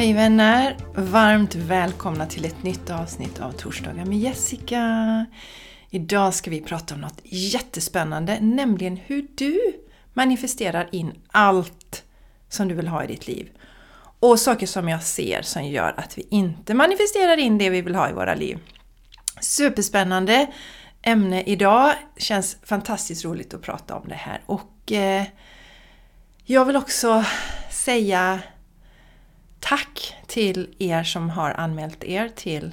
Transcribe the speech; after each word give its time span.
Hej 0.00 0.12
vänner! 0.12 0.76
Varmt 0.94 1.54
välkomna 1.54 2.26
till 2.26 2.44
ett 2.44 2.62
nytt 2.62 2.90
avsnitt 2.90 3.40
av 3.40 3.52
Torsdagar 3.52 4.04
med 4.04 4.18
Jessica. 4.18 5.26
Idag 5.90 6.34
ska 6.34 6.50
vi 6.50 6.60
prata 6.60 6.94
om 6.94 7.00
något 7.00 7.20
jättespännande, 7.24 8.38
nämligen 8.40 8.96
hur 8.96 9.26
du 9.34 9.60
manifesterar 10.12 10.88
in 10.92 11.12
allt 11.28 12.04
som 12.48 12.68
du 12.68 12.74
vill 12.74 12.88
ha 12.88 13.04
i 13.04 13.06
ditt 13.06 13.26
liv. 13.26 13.50
Och 14.20 14.40
saker 14.40 14.66
som 14.66 14.88
jag 14.88 15.02
ser 15.02 15.42
som 15.42 15.64
gör 15.64 15.94
att 15.96 16.18
vi 16.18 16.26
inte 16.30 16.74
manifesterar 16.74 17.36
in 17.36 17.58
det 17.58 17.70
vi 17.70 17.82
vill 17.82 17.94
ha 17.94 18.10
i 18.10 18.12
våra 18.12 18.34
liv. 18.34 18.58
Superspännande 19.40 20.46
ämne 21.02 21.42
idag. 21.42 21.92
Känns 22.16 22.56
fantastiskt 22.62 23.24
roligt 23.24 23.54
att 23.54 23.62
prata 23.62 23.96
om 23.96 24.08
det 24.08 24.14
här. 24.14 24.42
Och 24.46 24.92
eh, 24.92 25.24
jag 26.44 26.64
vill 26.64 26.76
också 26.76 27.24
säga 27.70 28.40
tack 29.60 30.14
till 30.26 30.74
er 30.78 31.02
som 31.02 31.30
har 31.30 31.50
anmält 31.50 32.04
er 32.04 32.28
till 32.28 32.72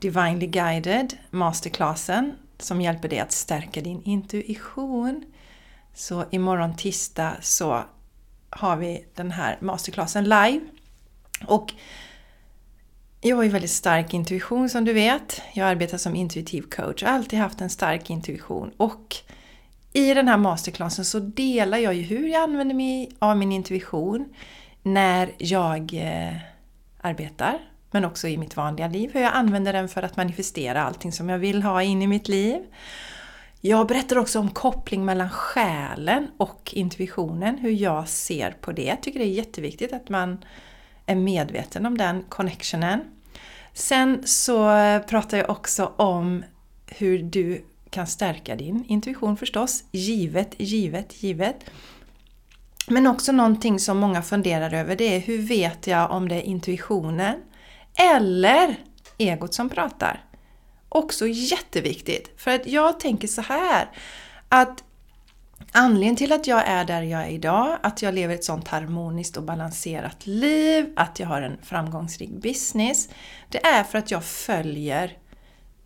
Divinely 0.00 0.46
Guided 0.46 1.16
Masterclassen 1.30 2.32
som 2.58 2.80
hjälper 2.80 3.08
dig 3.08 3.18
att 3.18 3.32
stärka 3.32 3.80
din 3.80 4.02
intuition. 4.02 5.24
Så 5.94 6.24
imorgon 6.30 6.76
tisdag 6.76 7.36
så 7.40 7.84
har 8.50 8.76
vi 8.76 9.04
den 9.14 9.30
här 9.30 9.58
masterclassen 9.60 10.24
live. 10.24 10.60
Och 11.46 11.74
jag 13.20 13.36
har 13.36 13.42
ju 13.42 13.48
väldigt 13.48 13.70
stark 13.70 14.14
intuition 14.14 14.68
som 14.68 14.84
du 14.84 14.92
vet. 14.92 15.42
Jag 15.52 15.68
arbetar 15.68 15.98
som 15.98 16.14
intuitiv 16.14 16.62
coach. 16.62 17.02
och 17.02 17.08
har 17.08 17.16
alltid 17.16 17.38
haft 17.38 17.60
en 17.60 17.70
stark 17.70 18.10
intuition. 18.10 18.70
Och 18.76 19.16
i 19.92 20.14
den 20.14 20.28
här 20.28 20.36
masterclassen 20.36 21.04
så 21.04 21.18
delar 21.18 21.78
jag 21.78 21.94
ju 21.94 22.02
hur 22.02 22.28
jag 22.28 22.42
använder 22.42 22.74
mig 22.74 23.10
av 23.18 23.36
min 23.36 23.52
intuition 23.52 24.34
när 24.82 25.32
jag 25.38 25.94
eh, 25.94 26.36
arbetar, 27.00 27.58
men 27.90 28.04
också 28.04 28.28
i 28.28 28.38
mitt 28.38 28.56
vanliga 28.56 28.88
liv. 28.88 29.10
Hur 29.14 29.20
jag 29.20 29.32
använder 29.34 29.72
den 29.72 29.88
för 29.88 30.02
att 30.02 30.16
manifestera 30.16 30.82
allting 30.82 31.12
som 31.12 31.28
jag 31.28 31.38
vill 31.38 31.62
ha 31.62 31.82
in 31.82 32.02
i 32.02 32.06
mitt 32.06 32.28
liv. 32.28 32.62
Jag 33.60 33.86
berättar 33.86 34.18
också 34.18 34.38
om 34.38 34.50
koppling 34.50 35.04
mellan 35.04 35.30
själen 35.30 36.30
och 36.36 36.70
intuitionen, 36.74 37.58
hur 37.58 37.70
jag 37.70 38.08
ser 38.08 38.50
på 38.50 38.72
det. 38.72 38.84
Jag 38.84 39.02
tycker 39.02 39.18
det 39.18 39.24
är 39.24 39.32
jätteviktigt 39.32 39.92
att 39.92 40.08
man 40.08 40.44
är 41.06 41.14
medveten 41.14 41.86
om 41.86 41.98
den 41.98 42.22
connectionen. 42.22 43.00
Sen 43.72 44.22
så 44.24 44.64
pratar 45.08 45.38
jag 45.38 45.50
också 45.50 45.92
om 45.96 46.44
hur 46.86 47.22
du 47.22 47.64
kan 47.90 48.06
stärka 48.06 48.56
din 48.56 48.84
intuition 48.88 49.36
förstås. 49.36 49.84
Givet, 49.92 50.54
givet, 50.58 51.22
givet. 51.22 51.56
Men 52.92 53.06
också 53.06 53.32
någonting 53.32 53.78
som 53.78 53.98
många 53.98 54.22
funderar 54.22 54.74
över 54.74 54.96
det 54.96 55.16
är 55.16 55.20
hur 55.20 55.38
vet 55.38 55.86
jag 55.86 56.10
om 56.10 56.28
det 56.28 56.34
är 56.34 56.42
intuitionen 56.42 57.34
eller 57.94 58.76
egot 59.18 59.54
som 59.54 59.68
pratar? 59.68 60.24
Också 60.88 61.26
jätteviktigt. 61.26 62.30
För 62.36 62.50
att 62.50 62.66
jag 62.66 63.00
tänker 63.00 63.28
så 63.28 63.42
här 63.42 63.90
att 64.48 64.84
Anledningen 65.74 66.16
till 66.16 66.32
att 66.32 66.46
jag 66.46 66.62
är 66.66 66.84
där 66.84 67.02
jag 67.02 67.22
är 67.22 67.30
idag, 67.30 67.78
att 67.82 68.02
jag 68.02 68.14
lever 68.14 68.34
ett 68.34 68.44
sånt 68.44 68.68
harmoniskt 68.68 69.36
och 69.36 69.42
balanserat 69.42 70.26
liv, 70.26 70.92
att 70.96 71.20
jag 71.20 71.26
har 71.26 71.42
en 71.42 71.58
framgångsrik 71.62 72.30
business, 72.30 73.08
det 73.48 73.66
är 73.66 73.84
för 73.84 73.98
att 73.98 74.10
jag 74.10 74.24
följer 74.24 75.18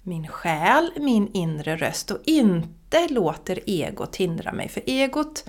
min 0.02 0.28
själ, 0.28 0.90
min 0.96 1.30
inre 1.34 1.76
röst 1.76 2.10
och 2.10 2.18
inte 2.24 3.08
låter 3.08 3.60
egot 3.66 4.16
hindra 4.16 4.52
mig. 4.52 4.68
För 4.68 4.82
egot, 4.86 5.44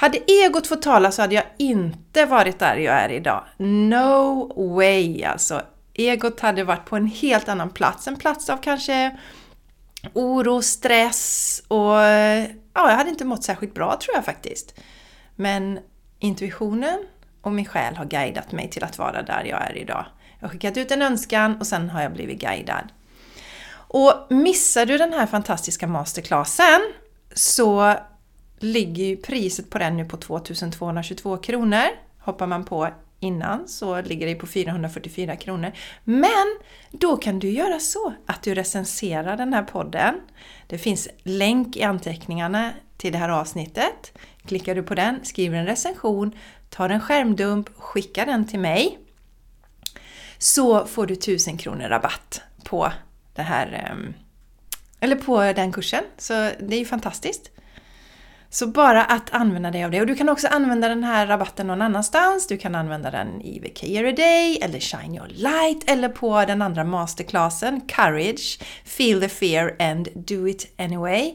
hade 0.00 0.18
egot 0.18 0.66
fått 0.66 0.82
tala 0.82 1.12
så 1.12 1.22
hade 1.22 1.34
jag 1.34 1.44
inte 1.58 2.24
varit 2.24 2.58
där 2.58 2.76
jag 2.76 2.94
är 2.94 3.08
idag. 3.08 3.44
No 3.58 4.74
way 4.76 5.24
alltså! 5.24 5.62
Egot 5.94 6.40
hade 6.40 6.64
varit 6.64 6.84
på 6.84 6.96
en 6.96 7.06
helt 7.06 7.48
annan 7.48 7.70
plats, 7.70 8.08
en 8.08 8.16
plats 8.16 8.50
av 8.50 8.56
kanske 8.56 9.18
oro, 10.12 10.62
stress 10.62 11.62
och 11.68 11.94
ja, 12.74 12.90
jag 12.90 12.96
hade 12.96 13.10
inte 13.10 13.24
mått 13.24 13.44
särskilt 13.44 13.74
bra 13.74 13.96
tror 14.00 14.16
jag 14.16 14.24
faktiskt. 14.24 14.80
Men 15.36 15.78
intuitionen 16.18 17.06
och 17.42 17.52
min 17.52 17.66
själ 17.66 17.96
har 17.96 18.04
guidat 18.04 18.52
mig 18.52 18.70
till 18.70 18.84
att 18.84 18.98
vara 18.98 19.22
där 19.22 19.44
jag 19.44 19.70
är 19.70 19.76
idag. 19.76 20.04
Jag 20.38 20.48
har 20.48 20.52
skickat 20.52 20.76
ut 20.76 20.90
en 20.90 21.02
önskan 21.02 21.56
och 21.60 21.66
sen 21.66 21.90
har 21.90 22.02
jag 22.02 22.12
blivit 22.12 22.40
guidad. 22.40 22.92
Och 23.72 24.26
missar 24.30 24.86
du 24.86 24.98
den 24.98 25.12
här 25.12 25.26
fantastiska 25.26 25.86
masterclassen 25.86 26.80
så 27.34 27.96
ligger 28.60 29.04
ju 29.04 29.16
priset 29.16 29.70
på 29.70 29.78
den 29.78 29.96
nu 29.96 30.04
på 30.04 30.16
2222 30.16 31.36
kronor. 31.36 31.86
Hoppar 32.18 32.46
man 32.46 32.64
på 32.64 32.88
innan 33.20 33.68
så 33.68 34.02
ligger 34.02 34.26
det 34.26 34.34
på 34.34 34.46
444 34.46 35.36
kronor. 35.36 35.72
Men 36.04 36.58
då 36.90 37.16
kan 37.16 37.38
du 37.38 37.50
göra 37.50 37.80
så 37.80 38.14
att 38.26 38.42
du 38.42 38.54
recenserar 38.54 39.36
den 39.36 39.54
här 39.54 39.62
podden. 39.62 40.14
Det 40.66 40.78
finns 40.78 41.08
länk 41.22 41.76
i 41.76 41.82
anteckningarna 41.82 42.70
till 42.96 43.12
det 43.12 43.18
här 43.18 43.28
avsnittet. 43.28 44.18
Klickar 44.46 44.74
du 44.74 44.82
på 44.82 44.94
den, 44.94 45.24
skriver 45.24 45.58
en 45.58 45.66
recension, 45.66 46.32
tar 46.68 46.88
en 46.88 47.00
skärmdump, 47.00 47.68
skickar 47.76 48.26
den 48.26 48.46
till 48.46 48.60
mig 48.60 48.98
så 50.38 50.86
får 50.86 51.06
du 51.06 51.14
1000 51.14 51.58
kronor 51.58 51.88
rabatt 51.88 52.42
på 52.64 52.92
det 53.34 53.42
här 53.42 53.72
ehm, 53.72 54.14
eller 55.00 55.16
på 55.16 55.40
den 55.42 55.72
kursen. 55.72 56.04
Så 56.18 56.32
det 56.60 56.74
är 56.74 56.78
ju 56.78 56.84
fantastiskt. 56.84 57.50
Så 58.52 58.66
bara 58.66 59.04
att 59.04 59.30
använda 59.30 59.70
dig 59.70 59.84
av 59.84 59.90
det. 59.90 60.00
Och 60.00 60.06
du 60.06 60.14
kan 60.14 60.28
också 60.28 60.46
använda 60.48 60.88
den 60.88 61.04
här 61.04 61.26
rabatten 61.26 61.66
någon 61.66 61.82
annanstans. 61.82 62.46
Du 62.46 62.56
kan 62.56 62.74
använda 62.74 63.10
den 63.10 63.40
i 63.42 63.60
The 63.60 64.12
Day, 64.12 64.58
eller 64.62 64.80
Shine 64.80 65.14
Your 65.14 65.28
Light, 65.28 65.90
eller 65.90 66.08
på 66.08 66.44
den 66.44 66.62
andra 66.62 66.84
masterclassen, 66.84 67.80
Courage, 67.80 68.60
Feel 68.84 69.20
the 69.20 69.28
Fear 69.28 69.76
and 69.78 70.08
Do 70.14 70.48
It 70.48 70.74
Anyway. 70.78 71.34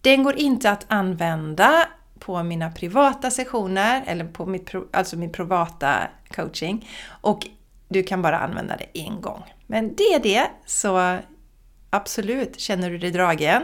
Den 0.00 0.22
går 0.22 0.36
inte 0.36 0.70
att 0.70 0.86
använda 0.88 1.88
på 2.18 2.42
mina 2.42 2.70
privata 2.70 3.30
sessioner, 3.30 4.04
eller 4.06 4.24
på 4.24 4.46
mitt, 4.46 4.72
alltså 4.92 5.16
min 5.16 5.32
privata 5.32 5.96
coaching. 6.30 6.88
Och 7.20 7.46
du 7.88 8.02
kan 8.02 8.22
bara 8.22 8.38
använda 8.38 8.76
det 8.76 9.00
en 9.00 9.20
gång. 9.20 9.42
Men 9.66 9.94
det 9.94 10.14
är 10.14 10.20
det, 10.20 10.46
så 10.66 11.18
absolut, 11.90 12.60
känner 12.60 12.90
du 12.90 12.98
dig 12.98 13.10
dragen? 13.10 13.62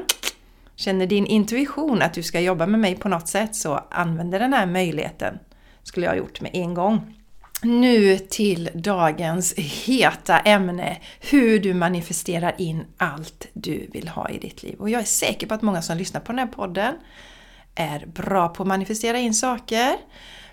Känner 0.76 1.06
din 1.06 1.26
intuition 1.26 2.02
att 2.02 2.14
du 2.14 2.22
ska 2.22 2.40
jobba 2.40 2.66
med 2.66 2.80
mig 2.80 2.94
på 2.94 3.08
något 3.08 3.28
sätt 3.28 3.56
så 3.56 3.74
använder 3.90 4.38
den 4.38 4.52
här 4.52 4.66
möjligheten. 4.66 5.38
Skulle 5.82 6.06
jag 6.06 6.12
ha 6.12 6.18
gjort 6.18 6.40
med 6.40 6.50
en 6.54 6.74
gång. 6.74 7.14
Nu 7.62 8.18
till 8.18 8.70
dagens 8.74 9.54
heta 9.54 10.38
ämne, 10.38 10.98
hur 11.30 11.58
du 11.58 11.74
manifesterar 11.74 12.54
in 12.58 12.84
allt 12.96 13.48
du 13.52 13.86
vill 13.92 14.08
ha 14.08 14.30
i 14.30 14.38
ditt 14.38 14.62
liv. 14.62 14.76
Och 14.78 14.90
jag 14.90 15.00
är 15.00 15.04
säker 15.04 15.46
på 15.46 15.54
att 15.54 15.62
många 15.62 15.82
som 15.82 15.96
lyssnar 15.96 16.20
på 16.20 16.32
den 16.32 16.38
här 16.38 16.46
podden 16.46 16.94
är 17.74 18.06
bra 18.06 18.48
på 18.48 18.62
att 18.62 18.66
manifestera 18.66 19.18
in 19.18 19.34
saker 19.34 19.96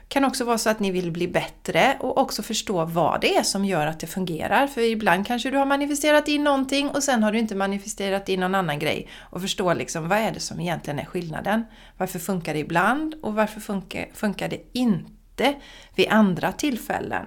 kan 0.10 0.26
också 0.26 0.44
vara 0.46 0.58
så 0.58 0.70
att 0.70 0.80
ni 0.80 0.92
vill 0.92 1.12
bli 1.12 1.28
bättre 1.28 1.98
och 2.00 2.18
också 2.18 2.44
förstå 2.44 2.86
vad 2.86 3.22
det 3.22 3.36
är 3.36 3.44
som 3.44 3.66
gör 3.66 3.88
att 3.88 4.00
det 4.00 4.08
fungerar. 4.08 4.68
För 4.68 4.82
ibland 4.82 5.28
kanske 5.28 5.50
du 5.50 5.58
har 5.58 5.66
manifesterat 5.66 6.28
in 6.28 6.44
någonting 6.44 6.90
och 6.90 7.04
sen 7.04 7.24
har 7.24 7.32
du 7.32 7.40
inte 7.40 7.56
manifesterat 7.56 8.30
in 8.30 8.40
någon 8.40 8.56
annan 8.56 8.80
grej. 8.80 9.10
Och 9.20 9.42
förstå 9.42 9.74
liksom 9.74 10.08
vad 10.08 10.18
är 10.18 10.32
det 10.32 10.40
som 10.40 10.60
egentligen 10.60 11.00
är 11.00 11.06
skillnaden? 11.06 11.64
Varför 11.98 12.20
funkar 12.20 12.54
det 12.54 12.60
ibland 12.60 13.16
och 13.22 13.34
varför 13.34 13.60
funkar, 13.60 14.10
funkar 14.14 14.50
det 14.50 14.62
inte 14.74 15.54
vid 15.96 16.08
andra 16.10 16.52
tillfällen? 16.52 17.26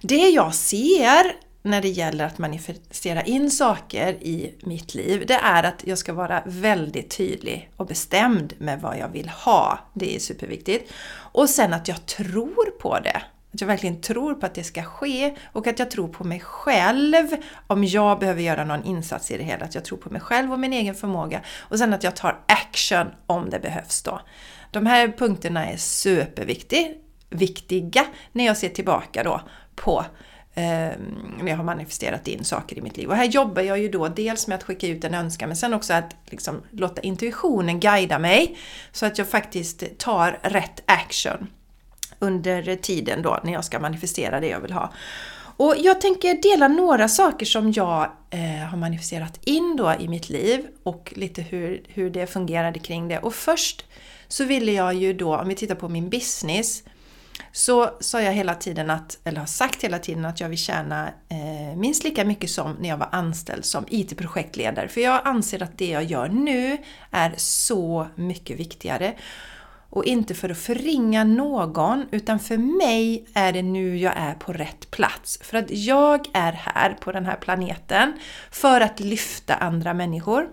Det 0.00 0.28
jag 0.28 0.54
ser 0.54 1.47
när 1.68 1.82
det 1.82 1.88
gäller 1.88 2.24
att 2.24 2.38
manifestera 2.38 3.22
in 3.22 3.50
saker 3.50 4.12
i 4.12 4.54
mitt 4.62 4.94
liv, 4.94 5.24
det 5.26 5.34
är 5.34 5.62
att 5.62 5.84
jag 5.86 5.98
ska 5.98 6.12
vara 6.12 6.42
väldigt 6.46 7.16
tydlig 7.16 7.70
och 7.76 7.86
bestämd 7.86 8.52
med 8.58 8.80
vad 8.80 8.98
jag 8.98 9.08
vill 9.08 9.28
ha. 9.28 9.78
Det 9.94 10.16
är 10.16 10.20
superviktigt. 10.20 10.92
Och 11.32 11.50
sen 11.50 11.72
att 11.72 11.88
jag 11.88 12.06
tror 12.06 12.70
på 12.80 13.00
det. 13.00 13.22
Att 13.52 13.60
jag 13.60 13.68
verkligen 13.68 14.00
tror 14.00 14.34
på 14.34 14.46
att 14.46 14.54
det 14.54 14.64
ska 14.64 14.82
ske 14.82 15.36
och 15.52 15.66
att 15.66 15.78
jag 15.78 15.90
tror 15.90 16.08
på 16.08 16.24
mig 16.24 16.40
själv 16.40 17.26
om 17.66 17.84
jag 17.84 18.18
behöver 18.18 18.42
göra 18.42 18.64
någon 18.64 18.84
insats 18.84 19.30
i 19.30 19.36
det 19.36 19.44
hela. 19.44 19.64
Att 19.64 19.74
jag 19.74 19.84
tror 19.84 19.98
på 19.98 20.10
mig 20.10 20.20
själv 20.20 20.52
och 20.52 20.60
min 20.60 20.72
egen 20.72 20.94
förmåga. 20.94 21.40
Och 21.58 21.78
sen 21.78 21.94
att 21.94 22.04
jag 22.04 22.16
tar 22.16 22.40
action 22.46 23.06
om 23.26 23.50
det 23.50 23.58
behövs 23.58 24.02
då. 24.02 24.20
De 24.70 24.86
här 24.86 25.14
punkterna 25.18 25.66
är 25.66 25.76
superviktiga 25.76 28.06
när 28.32 28.46
jag 28.46 28.56
ser 28.56 28.68
tillbaka 28.68 29.22
då 29.22 29.40
på 29.74 30.04
när 30.58 31.48
jag 31.48 31.56
har 31.56 31.64
manifesterat 31.64 32.28
in 32.28 32.44
saker 32.44 32.78
i 32.78 32.80
mitt 32.80 32.96
liv. 32.96 33.08
Och 33.08 33.16
här 33.16 33.24
jobbar 33.24 33.62
jag 33.62 33.78
ju 33.78 33.88
då 33.88 34.08
dels 34.08 34.46
med 34.46 34.56
att 34.56 34.62
skicka 34.62 34.86
ut 34.86 35.04
en 35.04 35.14
önskan 35.14 35.48
men 35.48 35.56
sen 35.56 35.74
också 35.74 35.92
att 35.92 36.16
liksom 36.26 36.62
låta 36.70 37.00
intuitionen 37.00 37.80
guida 37.80 38.18
mig 38.18 38.58
så 38.92 39.06
att 39.06 39.18
jag 39.18 39.28
faktiskt 39.28 39.98
tar 39.98 40.38
rätt 40.42 40.82
action 40.84 41.46
under 42.18 42.76
tiden 42.76 43.22
då 43.22 43.40
när 43.44 43.52
jag 43.52 43.64
ska 43.64 43.80
manifestera 43.80 44.40
det 44.40 44.48
jag 44.48 44.60
vill 44.60 44.72
ha. 44.72 44.92
Och 45.58 45.74
jag 45.78 46.00
tänker 46.00 46.34
dela 46.42 46.68
några 46.68 47.08
saker 47.08 47.46
som 47.46 47.72
jag 47.72 48.10
eh, 48.30 48.68
har 48.70 48.76
manifesterat 48.76 49.40
in 49.44 49.76
då 49.76 49.94
i 50.00 50.08
mitt 50.08 50.28
liv 50.28 50.66
och 50.82 51.12
lite 51.16 51.42
hur, 51.42 51.82
hur 51.88 52.10
det 52.10 52.26
fungerade 52.26 52.78
kring 52.78 53.08
det. 53.08 53.18
Och 53.18 53.34
först 53.34 53.84
så 54.28 54.44
ville 54.44 54.72
jag 54.72 54.94
ju 54.94 55.12
då, 55.12 55.36
om 55.36 55.48
vi 55.48 55.54
tittar 55.54 55.74
på 55.74 55.88
min 55.88 56.10
business, 56.10 56.82
så 57.58 57.90
sa 58.00 58.22
jag 58.22 58.32
hela 58.32 58.54
tiden 58.54 58.90
att, 58.90 59.18
eller 59.24 59.38
har 59.38 59.46
sagt 59.46 59.84
hela 59.84 59.98
tiden 59.98 60.24
att 60.24 60.40
jag 60.40 60.48
vill 60.48 60.58
tjäna 60.58 61.08
eh, 61.28 61.76
minst 61.76 62.04
lika 62.04 62.24
mycket 62.24 62.50
som 62.50 62.76
när 62.80 62.88
jag 62.88 62.96
var 62.96 63.08
anställd 63.12 63.64
som 63.64 63.84
IT-projektledare. 63.88 64.88
För 64.88 65.00
jag 65.00 65.20
anser 65.24 65.62
att 65.62 65.78
det 65.78 65.90
jag 65.90 66.04
gör 66.04 66.28
nu 66.28 66.78
är 67.10 67.34
så 67.36 68.06
mycket 68.14 68.60
viktigare. 68.60 69.14
Och 69.90 70.04
inte 70.04 70.34
för 70.34 70.48
att 70.48 70.58
förringa 70.58 71.24
någon, 71.24 72.04
utan 72.10 72.38
för 72.38 72.56
mig 72.56 73.26
är 73.34 73.52
det 73.52 73.62
nu 73.62 73.98
jag 73.98 74.12
är 74.16 74.34
på 74.34 74.52
rätt 74.52 74.90
plats. 74.90 75.38
För 75.42 75.58
att 75.58 75.70
jag 75.70 76.26
är 76.32 76.52
här 76.52 76.96
på 77.00 77.12
den 77.12 77.26
här 77.26 77.36
planeten 77.36 78.12
för 78.50 78.80
att 78.80 79.00
lyfta 79.00 79.54
andra 79.54 79.94
människor. 79.94 80.48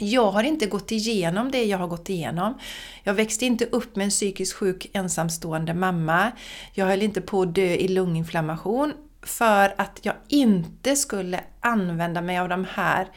Jag 0.00 0.30
har 0.30 0.42
inte 0.42 0.66
gått 0.66 0.92
igenom 0.92 1.50
det 1.50 1.64
jag 1.64 1.78
har 1.78 1.86
gått 1.86 2.08
igenom. 2.08 2.58
Jag 3.02 3.14
växte 3.14 3.46
inte 3.46 3.64
upp 3.64 3.96
med 3.96 4.04
en 4.04 4.10
psykiskt 4.10 4.52
sjuk 4.52 4.90
ensamstående 4.92 5.74
mamma. 5.74 6.32
Jag 6.72 6.86
höll 6.86 7.02
inte 7.02 7.20
på 7.20 7.42
att 7.42 7.54
dö 7.54 7.74
i 7.74 7.88
lunginflammation 7.88 8.92
för 9.22 9.74
att 9.78 9.98
jag 10.02 10.14
inte 10.28 10.96
skulle 10.96 11.40
använda 11.60 12.20
mig 12.20 12.38
av 12.38 12.48
de 12.48 12.66
här 12.74 13.08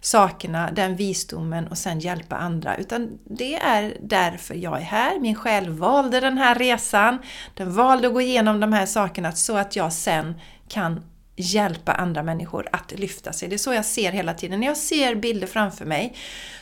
sakerna, 0.00 0.70
den 0.70 0.96
visdomen 0.96 1.68
och 1.68 1.78
sen 1.78 2.00
hjälpa 2.00 2.36
andra. 2.36 2.76
Utan 2.76 3.18
det 3.24 3.54
är 3.54 3.96
därför 4.00 4.54
jag 4.54 4.78
är 4.78 4.84
här. 4.84 5.20
Min 5.20 5.34
själ 5.34 5.68
valde 5.70 6.20
den 6.20 6.38
här 6.38 6.54
resan. 6.54 7.18
Den 7.54 7.72
valde 7.72 8.08
att 8.08 8.14
gå 8.14 8.20
igenom 8.20 8.60
de 8.60 8.72
här 8.72 8.86
sakerna 8.86 9.32
så 9.32 9.56
att 9.56 9.76
jag 9.76 9.92
sen 9.92 10.40
kan 10.68 11.04
hjälpa 11.38 11.92
andra 11.92 12.22
människor 12.22 12.68
att 12.72 12.92
lyfta 12.92 13.32
sig. 13.32 13.48
Det 13.48 13.56
är 13.56 13.58
så 13.58 13.72
jag 13.72 13.84
ser 13.84 14.12
hela 14.12 14.34
tiden. 14.34 14.60
När 14.60 14.66
jag 14.66 14.76
ser 14.76 15.14
bilder 15.14 15.46
framför 15.46 15.84
mig, 15.84 16.16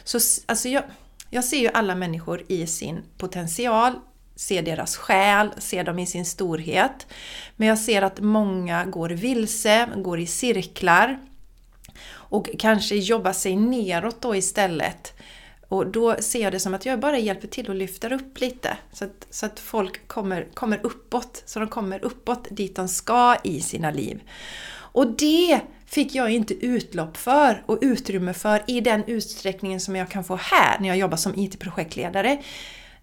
så 0.05 0.19
alltså 0.47 0.69
jag, 0.69 0.83
jag 1.31 1.45
ser 1.45 1.59
ju 1.59 1.69
alla 1.69 1.95
människor 1.95 2.43
i 2.49 2.67
sin 2.67 3.03
potential, 3.19 3.93
ser 4.37 4.63
deras 4.63 4.97
själ, 4.97 5.51
ser 5.59 5.85
dem 5.85 5.99
i 5.99 6.07
sin 6.07 6.25
storhet. 6.25 7.07
Men 7.57 7.69
jag 7.69 7.79
ser 7.79 8.03
att 8.03 8.21
många 8.21 8.85
går 8.85 9.09
vilse, 9.09 9.89
går 9.97 10.21
i 10.21 10.27
cirklar 10.27 11.19
och 12.09 12.49
kanske 12.59 12.97
jobbar 12.97 13.33
sig 13.33 13.57
neråt 13.57 14.21
då 14.21 14.37
istället. 14.37 15.15
Och 15.69 15.87
då 15.87 16.17
ser 16.21 16.43
jag 16.43 16.53
det 16.53 16.61
som 16.61 16.75
att 16.75 16.87
jag 16.87 17.01
bara 17.01 17.19
hjälper 17.19 17.49
till 17.49 17.69
och 17.69 17.75
lyfter 17.75 18.13
upp 18.13 18.41
lite. 18.41 18.77
Så 18.93 19.05
att, 19.05 19.27
så 19.31 19.47
att 19.47 19.61
folk 19.61 20.09
kommer, 20.09 20.47
kommer 20.55 20.81
uppåt. 20.83 21.43
Så 21.47 21.59
de 21.59 21.69
kommer 21.69 22.05
uppåt 22.05 22.47
dit 22.51 22.77
de 22.77 22.89
ska 22.89 23.37
i 23.45 23.61
sina 23.61 23.91
liv. 23.91 24.21
Och 24.73 25.07
det 25.07 25.61
fick 25.87 26.15
jag 26.15 26.31
inte 26.31 26.67
utlopp 26.67 27.17
för 27.17 27.63
och 27.67 27.79
utrymme 27.81 28.35
för 28.35 28.63
i 28.67 28.81
den 28.81 29.05
utsträckningen 29.07 29.81
som 29.81 29.97
jag 29.97 30.11
kan 30.11 30.25
få 30.25 30.37
här 30.37 30.79
när 30.81 30.89
jag 30.89 30.99
jobbar 30.99 31.17
som 31.17 31.35
IT-projektledare. 31.37 32.43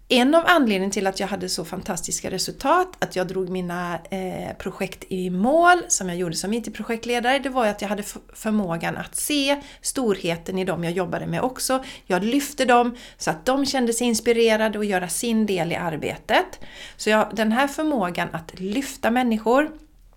En 0.08 0.34
av 0.34 0.44
anledningarna 0.46 0.92
till 0.92 1.06
att 1.06 1.20
jag 1.20 1.26
hade 1.26 1.48
så 1.48 1.64
fantastiska 1.64 2.30
resultat, 2.30 3.04
att 3.04 3.16
jag 3.16 3.28
drog 3.28 3.48
mina 3.48 3.98
eh, 4.10 4.56
projekt 4.58 5.04
i 5.08 5.30
mål 5.30 5.78
som 5.88 6.08
jag 6.08 6.18
gjorde 6.18 6.36
som 6.36 6.52
IT-projektledare, 6.52 7.38
det 7.38 7.48
var 7.48 7.66
att 7.66 7.82
jag 7.82 7.88
hade 7.88 8.02
förmågan 8.34 8.96
att 8.96 9.16
se 9.16 9.62
storheten 9.80 10.58
i 10.58 10.64
dem 10.64 10.84
jag 10.84 10.92
jobbade 10.92 11.26
med 11.26 11.42
också. 11.42 11.84
Jag 12.06 12.24
lyfte 12.24 12.64
dem 12.64 12.96
så 13.16 13.30
att 13.30 13.46
de 13.46 13.66
kände 13.66 13.92
sig 13.92 14.06
inspirerade 14.06 14.78
och 14.78 14.84
göra 14.84 15.08
sin 15.08 15.46
del 15.46 15.72
i 15.72 15.74
arbetet. 15.74 16.60
Så 16.96 17.10
jag, 17.10 17.28
den 17.32 17.52
här 17.52 17.68
förmågan 17.68 18.28
att 18.32 18.60
lyfta 18.60 19.10
människor, 19.10 19.70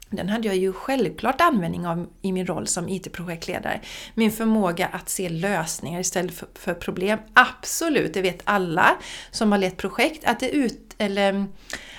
den 0.10 0.30
hade 0.30 0.48
jag 0.48 0.58
ju 0.58 0.74
självklart 0.74 1.42
användning 1.42 1.88
av 1.88 2.08
i 2.22 2.32
min 2.32 2.48
roll 2.48 2.68
som 2.68 2.90
IT-projektledare. 2.90 3.82
Min 4.16 4.32
förmåga 4.32 4.88
att 4.88 5.10
se 5.10 5.30
lösningar 5.30 6.00
istället 6.00 6.34
för, 6.34 6.48
för, 6.54 6.74
problem. 6.74 7.20
Absolut, 7.34 8.14
det 8.14 8.22
vet 8.22 8.42
alla 8.44 8.98
som 9.32 9.52
har 9.52 9.60
lett 9.60 9.78
projekt, 9.78 10.26
att 10.26 10.40
det 10.40 10.50
ut, 10.50 10.87
eller 10.98 11.30
mm, 11.30 11.48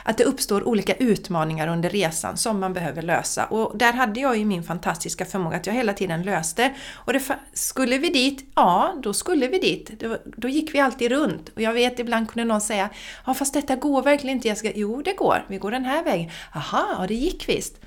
att 0.02 0.18
det 0.18 0.24
uppstår 0.24 0.68
olika 0.68 0.94
utmaningar 0.94 1.68
under 1.68 1.90
resan 1.90 2.36
som 2.36 2.60
man 2.60 2.72
behöver 2.72 3.02
lösa. 3.02 3.44
Och 3.44 3.78
där 3.78 3.92
hade 3.92 4.20
jag 4.20 4.36
ju 4.36 4.44
min 4.44 4.62
fantastiska 4.62 5.24
förmåga 5.24 5.56
att 5.56 5.66
jag 5.66 5.74
hela 5.74 5.92
tiden 5.92 6.22
löste. 6.22 6.74
Och 6.92 7.12
det, 7.12 7.22
skulle 7.52 7.98
vi 7.98 8.08
dit? 8.08 8.44
Ja, 8.54 8.94
då 9.02 9.14
skulle 9.14 9.48
vi 9.48 9.58
dit. 9.58 10.00
Då, 10.00 10.18
då 10.24 10.48
gick 10.48 10.74
vi 10.74 10.80
alltid 10.80 11.10
runt. 11.10 11.48
Och 11.48 11.62
jag 11.62 11.72
vet, 11.72 11.98
ibland 11.98 12.30
kunde 12.30 12.44
någon 12.44 12.60
säga 12.60 12.90
Ja, 13.26 13.34
fast 13.34 13.54
detta 13.54 13.76
går 13.76 14.02
verkligen 14.02 14.36
inte. 14.36 14.48
Jessica, 14.48 14.72
jo, 14.76 15.02
det 15.02 15.12
går. 15.12 15.44
Vi 15.48 15.58
går 15.58 15.70
den 15.70 15.84
här 15.84 16.04
vägen. 16.04 16.30
Aha, 16.54 16.96
ja, 16.98 17.06
det 17.06 17.14
gick 17.14 17.48
visst. 17.48 17.80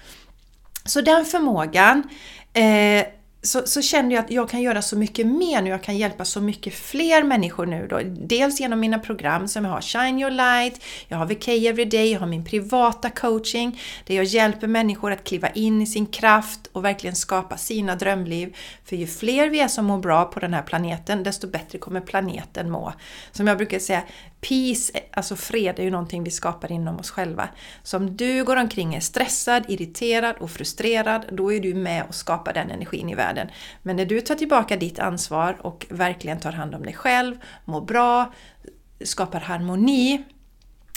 Så 0.85 1.01
den 1.01 1.25
förmågan 1.25 2.03
eh, 2.53 3.05
så, 3.43 3.61
så 3.65 3.81
kände 3.81 4.15
jag 4.15 4.25
att 4.25 4.31
jag 4.31 4.49
kan 4.49 4.61
göra 4.61 4.81
så 4.81 4.97
mycket 4.97 5.27
mer 5.27 5.61
nu, 5.61 5.69
jag 5.69 5.83
kan 5.83 5.97
hjälpa 5.97 6.25
så 6.25 6.41
mycket 6.41 6.73
fler 6.73 7.23
människor 7.23 7.65
nu 7.65 7.87
då. 7.89 7.99
Dels 8.05 8.59
genom 8.59 8.79
mina 8.79 8.99
program 8.99 9.47
som 9.47 9.65
jag 9.65 9.71
har 9.71 9.81
Shine 9.81 10.19
Your 10.19 10.31
Light, 10.31 10.83
jag 11.07 11.17
har 11.17 11.25
VK 11.25 11.47
Everyday, 11.47 12.11
jag 12.11 12.19
har 12.19 12.27
min 12.27 12.45
privata 12.45 13.09
coaching 13.09 13.81
där 14.05 14.15
jag 14.15 14.25
hjälper 14.25 14.67
människor 14.67 15.11
att 15.11 15.23
kliva 15.23 15.49
in 15.49 15.81
i 15.81 15.87
sin 15.87 16.05
kraft 16.05 16.59
och 16.71 16.85
verkligen 16.85 17.15
skapa 17.15 17.57
sina 17.57 17.95
drömliv. 17.95 18.55
För 18.85 18.95
ju 18.95 19.07
fler 19.07 19.49
vi 19.49 19.59
är 19.59 19.67
som 19.67 19.85
mår 19.85 19.97
bra 19.97 20.25
på 20.25 20.39
den 20.39 20.53
här 20.53 20.63
planeten, 20.63 21.23
desto 21.23 21.47
bättre 21.47 21.77
kommer 21.77 22.01
planeten 22.01 22.71
må. 22.71 22.93
Som 23.31 23.47
jag 23.47 23.57
brukar 23.57 23.79
säga, 23.79 24.03
Peace, 24.41 24.93
alltså 25.11 25.35
fred, 25.35 25.79
är 25.79 25.83
ju 25.83 25.91
någonting 25.91 26.23
vi 26.23 26.31
skapar 26.31 26.71
inom 26.71 26.99
oss 26.99 27.11
själva. 27.11 27.49
Så 27.83 27.97
om 27.97 28.17
du 28.17 28.43
går 28.43 28.57
omkring 28.57 28.89
och 28.89 28.95
är 28.95 28.99
stressad, 28.99 29.63
irriterad 29.67 30.35
och 30.39 30.51
frustrerad, 30.51 31.25
då 31.31 31.53
är 31.53 31.59
du 31.59 31.73
med 31.73 32.03
och 32.07 32.15
skapar 32.15 32.53
den 32.53 32.71
energin 32.71 33.09
i 33.09 33.15
världen. 33.15 33.47
Men 33.83 33.95
när 33.95 34.05
du 34.05 34.21
tar 34.21 34.35
tillbaka 34.35 34.77
ditt 34.77 34.99
ansvar 34.99 35.57
och 35.61 35.85
verkligen 35.89 36.39
tar 36.39 36.51
hand 36.51 36.75
om 36.75 36.83
dig 36.83 36.93
själv, 36.93 37.35
mår 37.65 37.81
bra, 37.81 38.33
skapar 39.03 39.39
harmoni, 39.39 40.23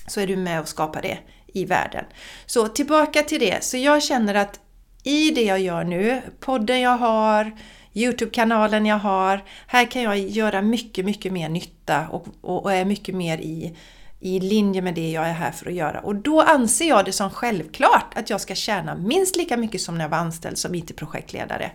så 0.06 0.20
är 0.20 0.26
du 0.26 0.36
med 0.36 0.60
och 0.60 0.68
skapar 0.68 1.02
det 1.02 1.18
i 1.46 1.64
världen. 1.64 2.04
Så 2.46 2.68
tillbaka 2.68 3.22
till 3.22 3.40
det. 3.40 3.64
Så 3.64 3.76
jag 3.76 4.02
känner 4.02 4.34
att 4.34 4.60
i 5.02 5.30
det 5.30 5.42
jag 5.42 5.60
gör 5.60 5.84
nu, 5.84 6.22
podden 6.40 6.80
jag 6.80 6.96
har, 6.96 7.52
Youtube-kanalen 7.94 8.86
jag 8.86 8.98
har. 8.98 9.44
Här 9.66 9.90
kan 9.90 10.02
jag 10.02 10.18
göra 10.18 10.62
mycket, 10.62 11.04
mycket 11.04 11.32
mer 11.32 11.48
nytta 11.48 12.08
och, 12.08 12.26
och, 12.40 12.62
och 12.62 12.72
är 12.72 12.84
mycket 12.84 13.14
mer 13.14 13.38
i, 13.38 13.76
i 14.20 14.40
linje 14.40 14.82
med 14.82 14.94
det 14.94 15.10
jag 15.10 15.28
är 15.28 15.32
här 15.32 15.50
för 15.50 15.66
att 15.66 15.74
göra. 15.74 16.00
Och 16.00 16.14
då 16.14 16.40
anser 16.40 16.88
jag 16.88 17.04
det 17.04 17.12
som 17.12 17.30
självklart 17.30 18.12
att 18.14 18.30
jag 18.30 18.40
ska 18.40 18.54
tjäna 18.54 18.94
minst 18.94 19.36
lika 19.36 19.56
mycket 19.56 19.80
som 19.80 19.98
när 19.98 20.04
jag 20.04 20.10
var 20.10 20.18
anställd 20.18 20.58
som 20.58 20.74
IT-projektledare. 20.74 21.70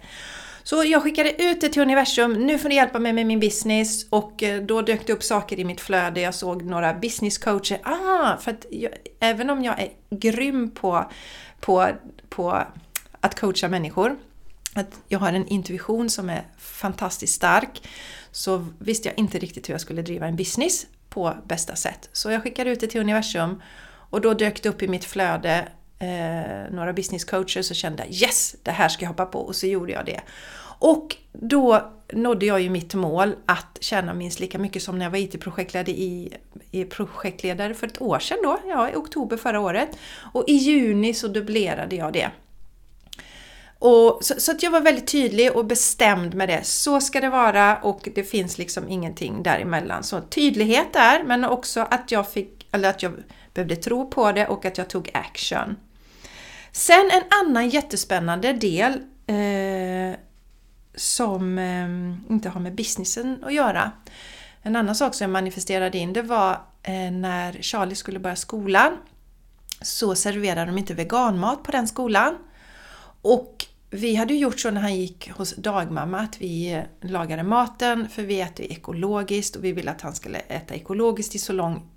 Så 0.63 0.83
jag 0.83 1.03
skickade 1.03 1.43
ut 1.43 1.61
det 1.61 1.69
till 1.69 1.81
universum, 1.81 2.33
nu 2.33 2.57
får 2.57 2.69
ni 2.69 2.75
hjälpa 2.75 2.99
mig 2.99 3.13
med 3.13 3.25
min 3.25 3.39
business 3.39 4.05
och 4.09 4.43
eh, 4.43 4.61
då 4.61 4.81
dök 4.81 5.07
det 5.07 5.13
upp 5.13 5.23
saker 5.23 5.59
i 5.59 5.65
mitt 5.65 5.81
flöde. 5.81 6.21
Jag 6.21 6.35
såg 6.35 6.63
några 6.63 6.93
business 6.93 7.37
coacher. 7.37 7.79
Ah, 7.83 8.37
för 8.37 8.51
att 8.51 8.65
jag, 8.69 8.91
även 9.19 9.49
om 9.49 9.63
jag 9.63 9.79
är 9.79 9.89
grym 10.09 10.71
på, 10.71 11.11
på, 11.59 11.87
på 12.29 12.63
att 13.21 13.39
coacha 13.39 13.67
människor 13.67 14.15
att 14.73 14.99
jag 15.07 15.19
har 15.19 15.33
en 15.33 15.47
intuition 15.47 16.09
som 16.09 16.29
är 16.29 16.47
fantastiskt 16.57 17.35
stark 17.35 17.87
så 18.31 18.67
visste 18.79 19.09
jag 19.09 19.19
inte 19.19 19.39
riktigt 19.39 19.69
hur 19.69 19.73
jag 19.73 19.81
skulle 19.81 20.01
driva 20.01 20.27
en 20.27 20.35
business 20.35 20.87
på 21.09 21.33
bästa 21.45 21.75
sätt. 21.75 22.09
Så 22.13 22.31
jag 22.31 22.43
skickade 22.43 22.69
ut 22.69 22.79
det 22.79 22.87
till 22.87 23.01
universum 23.01 23.61
och 24.09 24.21
då 24.21 24.33
dök 24.33 24.63
det 24.63 24.69
upp 24.69 24.81
i 24.81 24.87
mitt 24.87 25.05
flöde 25.05 25.67
eh, 25.99 26.73
några 26.75 26.93
business 26.93 27.25
coaches 27.25 27.69
och 27.69 27.75
kände 27.75 28.05
yes, 28.09 28.55
det 28.63 28.71
här 28.71 28.89
ska 28.89 29.05
jag 29.05 29.09
hoppa 29.09 29.25
på 29.25 29.39
och 29.39 29.55
så 29.55 29.67
gjorde 29.67 29.91
jag 29.91 30.05
det. 30.05 30.21
Och 30.79 31.15
då 31.31 31.91
nådde 32.13 32.45
jag 32.45 32.61
ju 32.61 32.69
mitt 32.69 32.93
mål 32.93 33.35
att 33.45 33.77
tjäna 33.79 34.13
minst 34.13 34.39
lika 34.39 34.59
mycket 34.59 34.83
som 34.83 34.99
när 34.99 35.05
jag 35.05 35.11
var 35.11 35.17
IT-projektledare 35.17 35.91
i, 35.91 36.33
i 36.71 36.85
projektledare 36.85 37.73
för 37.73 37.87
ett 37.87 38.01
år 38.01 38.19
sedan 38.19 38.37
då, 38.43 38.59
ja 38.67 38.89
i 38.89 38.95
oktober 38.95 39.37
förra 39.37 39.59
året. 39.59 39.89
Och 40.33 40.43
i 40.47 40.53
juni 40.53 41.13
så 41.13 41.27
dubblerade 41.27 41.95
jag 41.95 42.13
det. 42.13 42.31
Och, 43.79 44.19
så, 44.21 44.33
så, 44.37 44.51
att 44.51 44.63
jag 44.63 44.71
var 44.71 44.81
väldigt 44.81 45.07
tydlig 45.07 45.55
och 45.55 45.65
bestämd 45.65 46.33
med 46.33 46.49
det. 46.49 46.63
Så 46.63 47.01
ska 47.01 47.21
det 47.21 47.29
vara 47.29 47.77
och 47.77 48.09
det 48.15 48.23
finns 48.23 48.57
liksom 48.57 48.89
ingenting 48.89 49.43
däremellan. 49.43 50.03
Så 50.03 50.21
tydlighet 50.21 50.93
där, 50.93 51.23
men 51.23 51.45
också 51.45 51.87
att 51.89 52.11
jag 52.11 52.31
fick, 52.31 52.67
eller 52.71 52.89
att 52.89 53.03
jag 53.03 53.13
behövde 53.53 53.75
tro 53.75 54.09
på 54.09 54.31
det 54.31 54.47
och 54.47 54.65
att 54.65 54.77
jag 54.77 54.89
tog 54.89 55.09
action. 55.13 55.75
Sen 56.71 57.09
en 57.11 57.23
annan 57.47 57.69
jättespännande 57.69 58.53
del 58.53 58.91
eh, 59.27 60.19
som 60.95 61.57
eh, 61.57 62.31
inte 62.33 62.49
har 62.49 62.59
med 62.59 62.75
businessen 62.75 63.43
att 63.43 63.53
göra. 63.53 63.91
En 64.61 64.75
annan 64.75 64.95
sak 64.95 65.15
som 65.15 65.23
jag 65.23 65.31
manifesterade 65.31 65.97
in 65.97 66.13
det 66.13 66.21
var 66.21 66.51
eh, 66.83 67.11
när 67.11 67.61
Charlie 67.61 67.95
skulle 67.95 68.19
börja 68.19 68.35
skolan 68.35 68.97
så 69.81 70.15
serverade 70.15 70.65
de 70.65 70.77
inte 70.77 70.93
veganmat 70.93 71.63
på 71.63 71.71
den 71.71 71.87
skolan. 71.87 72.37
Och 73.21 73.65
vi 73.91 74.15
hade 74.15 74.33
gjort 74.33 74.59
så 74.59 74.71
när 74.71 74.81
han 74.81 74.95
gick 74.95 75.31
hos 75.31 75.55
dagmamma 75.55 76.19
att 76.19 76.41
vi 76.41 76.73
eh, 76.73 77.09
lagade 77.09 77.43
maten 77.43 78.09
för 78.09 78.23
vi 78.23 78.41
äter 78.41 78.65
ekologiskt 78.71 79.55
och 79.55 79.63
vi 79.63 79.71
ville 79.71 79.91
att 79.91 80.01
han 80.01 80.15
skulle 80.15 80.37
äta 80.37 80.75
ekologiskt 80.75 81.35
i 81.35 81.39
så 81.39 81.53
lång 81.53 81.89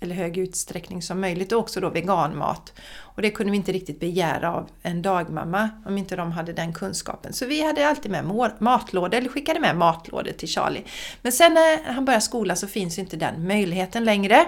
eller 0.00 0.14
hög 0.14 0.38
utsträckning 0.38 1.02
som 1.02 1.20
möjligt 1.20 1.52
och 1.52 1.58
också 1.58 1.80
då 1.80 1.90
veganmat. 1.90 2.72
Och 2.96 3.22
det 3.22 3.30
kunde 3.30 3.50
vi 3.50 3.56
inte 3.56 3.72
riktigt 3.72 4.00
begära 4.00 4.54
av 4.54 4.70
en 4.82 5.02
dagmamma 5.02 5.70
om 5.86 5.98
inte 5.98 6.16
de 6.16 6.32
hade 6.32 6.52
den 6.52 6.72
kunskapen. 6.72 7.32
Så 7.32 7.46
vi 7.46 7.62
hade 7.62 7.88
alltid 7.88 8.10
med 8.10 8.24
matlådor, 8.58 9.18
eller 9.18 9.28
skickade 9.28 9.60
med 9.60 9.76
matlådor 9.76 10.32
till 10.32 10.48
Charlie. 10.48 10.84
Men 11.22 11.32
sen 11.32 11.54
när 11.54 11.92
han 11.92 12.04
började 12.04 12.24
skola 12.24 12.56
så 12.56 12.66
finns 12.66 12.98
inte 12.98 13.16
den 13.16 13.46
möjligheten 13.46 14.04
längre. 14.04 14.46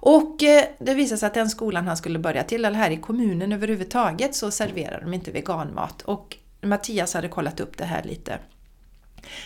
Och 0.00 0.42
eh, 0.42 0.64
det 0.78 0.94
visade 0.94 1.18
sig 1.18 1.26
att 1.26 1.34
den 1.34 1.50
skolan 1.50 1.86
han 1.86 1.96
skulle 1.96 2.18
börja 2.18 2.42
till, 2.42 2.64
eller 2.64 2.78
här 2.78 2.90
i 2.90 2.96
kommunen 2.96 3.52
överhuvudtaget, 3.52 4.34
så 4.34 4.50
serverar 4.50 5.00
de 5.00 5.14
inte 5.14 5.30
veganmat. 5.30 6.02
Och 6.02 6.36
Mattias 6.60 7.14
hade 7.14 7.28
kollat 7.28 7.60
upp 7.60 7.78
det 7.78 7.84
här 7.84 8.02
lite. 8.02 8.38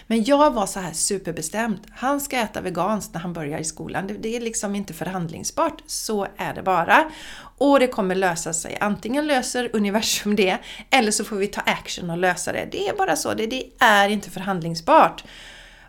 Men 0.07 0.25
jag 0.25 0.51
var 0.51 0.67
så 0.67 0.81
här 0.81 0.93
superbestämd. 0.93 1.79
Han 1.91 2.21
ska 2.21 2.37
äta 2.37 2.61
veganskt 2.61 3.15
när 3.15 3.21
han 3.21 3.33
börjar 3.33 3.59
i 3.59 3.65
skolan. 3.65 4.11
Det, 4.21 4.37
är 4.37 4.41
liksom 4.41 4.75
inte 4.75 4.95
förhandlingsbart. 4.95 5.83
Så 5.87 6.27
är 6.37 6.55
det 6.55 6.63
bara. 6.63 7.11
Och 7.59 7.81
det 7.81 7.87
kommer 7.87 8.15
lösa 8.15 8.53
sig. 8.53 8.77
Antingen 8.81 9.27
löser 9.27 9.71
universum 9.73 10.37
det, 10.37 10.59
eller 10.91 11.11
så 11.11 11.25
får 11.25 11.37
vi 11.37 11.47
ta 11.47 11.61
action 11.61 12.11
och 12.11 12.19
lösa 12.19 12.53
det. 12.53 12.69
Det 12.73 12.89
är 12.89 12.97
bara 12.97 13.17
så. 13.17 13.35
Det, 13.35 13.47
det 13.47 13.65
är 13.79 14.09
inte 14.09 14.31
förhandlingsbart. 14.31 15.25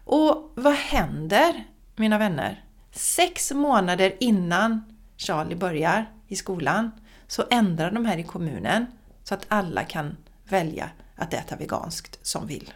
Och 0.06 0.52
vad 0.56 0.74
händer, 0.74 1.64
mina 1.96 2.18
vänner? 2.18 2.64
Sex 2.92 3.52
månader 3.52 4.16
innan 4.20 4.84
Charlie 5.18 5.56
börjar 5.56 6.06
i 6.28 6.36
skolan 6.36 6.92
så 7.28 7.44
ändrar 7.52 7.92
de 7.92 8.06
här 8.06 8.18
i 8.18 8.24
kommunen 8.24 8.86
så 9.24 9.34
att 9.34 9.46
alla 9.48 9.84
kan 9.84 10.18
välja 10.50 10.90
att 11.16 11.34
äta 11.34 11.56
veganskt 11.56 12.20
som 12.22 12.48
vill. 12.48 12.74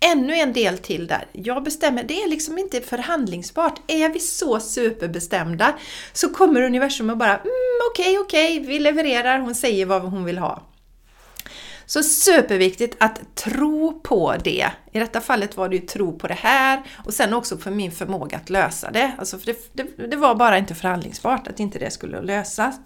Ännu 0.00 0.34
en 0.34 0.52
del 0.52 0.78
till 0.78 1.06
där. 1.06 1.26
Jag 1.32 1.62
bestämmer, 1.62 2.04
det 2.04 2.22
är 2.22 2.28
liksom 2.28 2.58
inte 2.58 2.80
förhandlingsbart. 2.80 3.80
Är 3.86 4.08
vi 4.08 4.20
så 4.20 4.60
superbestämda 4.60 5.78
så 6.12 6.28
kommer 6.28 6.62
universum 6.62 7.10
och 7.10 7.16
bara 7.16 7.38
mm, 7.38 7.52
okej, 7.90 8.18
okay, 8.18 8.18
okej, 8.18 8.60
okay, 8.60 8.68
vi 8.68 8.78
levererar, 8.78 9.38
hon 9.38 9.54
säger 9.54 9.86
vad 9.86 10.02
hon 10.02 10.24
vill 10.24 10.38
ha. 10.38 10.62
Så 11.92 12.02
superviktigt 12.02 12.96
att 13.00 13.34
tro 13.34 14.00
på 14.00 14.34
det. 14.44 14.70
I 14.92 14.98
detta 14.98 15.20
fallet 15.20 15.56
var 15.56 15.68
det 15.68 15.76
ju 15.76 15.86
tro 15.86 16.18
på 16.18 16.28
det 16.28 16.34
här 16.34 16.82
och 17.04 17.14
sen 17.14 17.34
också 17.34 17.56
på 17.56 17.70
min 17.70 17.92
förmåga 17.92 18.36
att 18.36 18.50
lösa 18.50 18.90
det. 18.90 19.12
Alltså 19.18 19.38
för 19.38 19.46
det, 19.46 19.56
det, 19.72 20.06
det 20.06 20.16
var 20.16 20.34
bara 20.34 20.58
inte 20.58 20.74
förhandlingsbart 20.74 21.48
att 21.48 21.60
inte 21.60 21.78
det 21.78 21.90
skulle 21.90 22.22
lösas. 22.22 22.76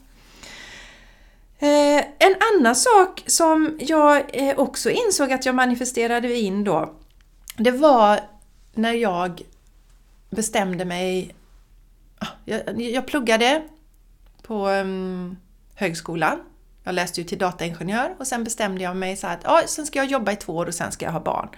Eh, 1.59 2.05
en 2.19 2.37
annan 2.55 2.77
sak 2.77 3.23
som 3.27 3.79
jag 3.81 4.23
eh, 4.33 4.59
också 4.59 4.91
insåg 4.91 5.33
att 5.33 5.47
jag 5.47 5.55
manifesterade 5.55 6.37
in 6.37 6.65
då, 6.65 6.95
det 7.57 7.71
var 7.71 8.21
när 8.75 8.93
jag 8.93 9.43
bestämde 10.31 10.85
mig... 10.85 11.35
Ah, 12.19 12.27
jag, 12.45 12.81
jag 12.81 13.07
pluggade 13.07 13.63
på 14.43 14.69
um, 14.69 15.37
högskolan. 15.75 16.39
Jag 16.87 16.95
läste 16.95 17.21
ju 17.21 17.27
till 17.27 17.39
dataingenjör 17.39 18.17
och 18.19 18.27
sen 18.27 18.45
bestämde 18.45 18.85
jag 18.85 18.97
mig 18.97 19.17
så 19.17 19.27
att 19.27 19.41
ja, 19.45 19.63
sen 19.67 19.87
ska 19.87 19.99
jag 19.99 20.07
jobba 20.07 20.33
i 20.33 20.37
två 20.37 20.57
år 20.57 20.67
och 20.67 20.75
sen 20.75 20.93
ska 20.93 21.05
jag 21.05 21.13
ha 21.13 21.21
barn. 21.21 21.49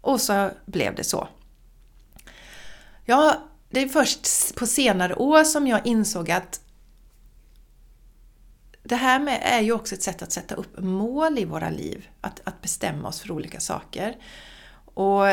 Och 0.00 0.20
så 0.20 0.50
blev 0.66 0.94
det 0.94 1.04
så. 1.04 1.28
Ja, 3.04 3.36
det 3.70 3.80
är 3.80 3.88
först 3.88 4.54
på 4.54 4.66
senare 4.66 5.14
år 5.14 5.44
som 5.44 5.66
jag 5.66 5.86
insåg 5.86 6.30
att 6.30 6.60
det 8.82 8.96
här 8.96 9.20
med 9.20 9.40
är 9.42 9.60
ju 9.60 9.72
också 9.72 9.94
ett 9.94 10.02
sätt 10.02 10.22
att 10.22 10.32
sätta 10.32 10.54
upp 10.54 10.78
mål 10.78 11.38
i 11.38 11.44
våra 11.44 11.70
liv. 11.70 12.08
Att, 12.20 12.40
att 12.44 12.62
bestämma 12.62 13.08
oss 13.08 13.20
för 13.20 13.30
olika 13.30 13.60
saker. 13.60 14.16
Och 14.94 15.26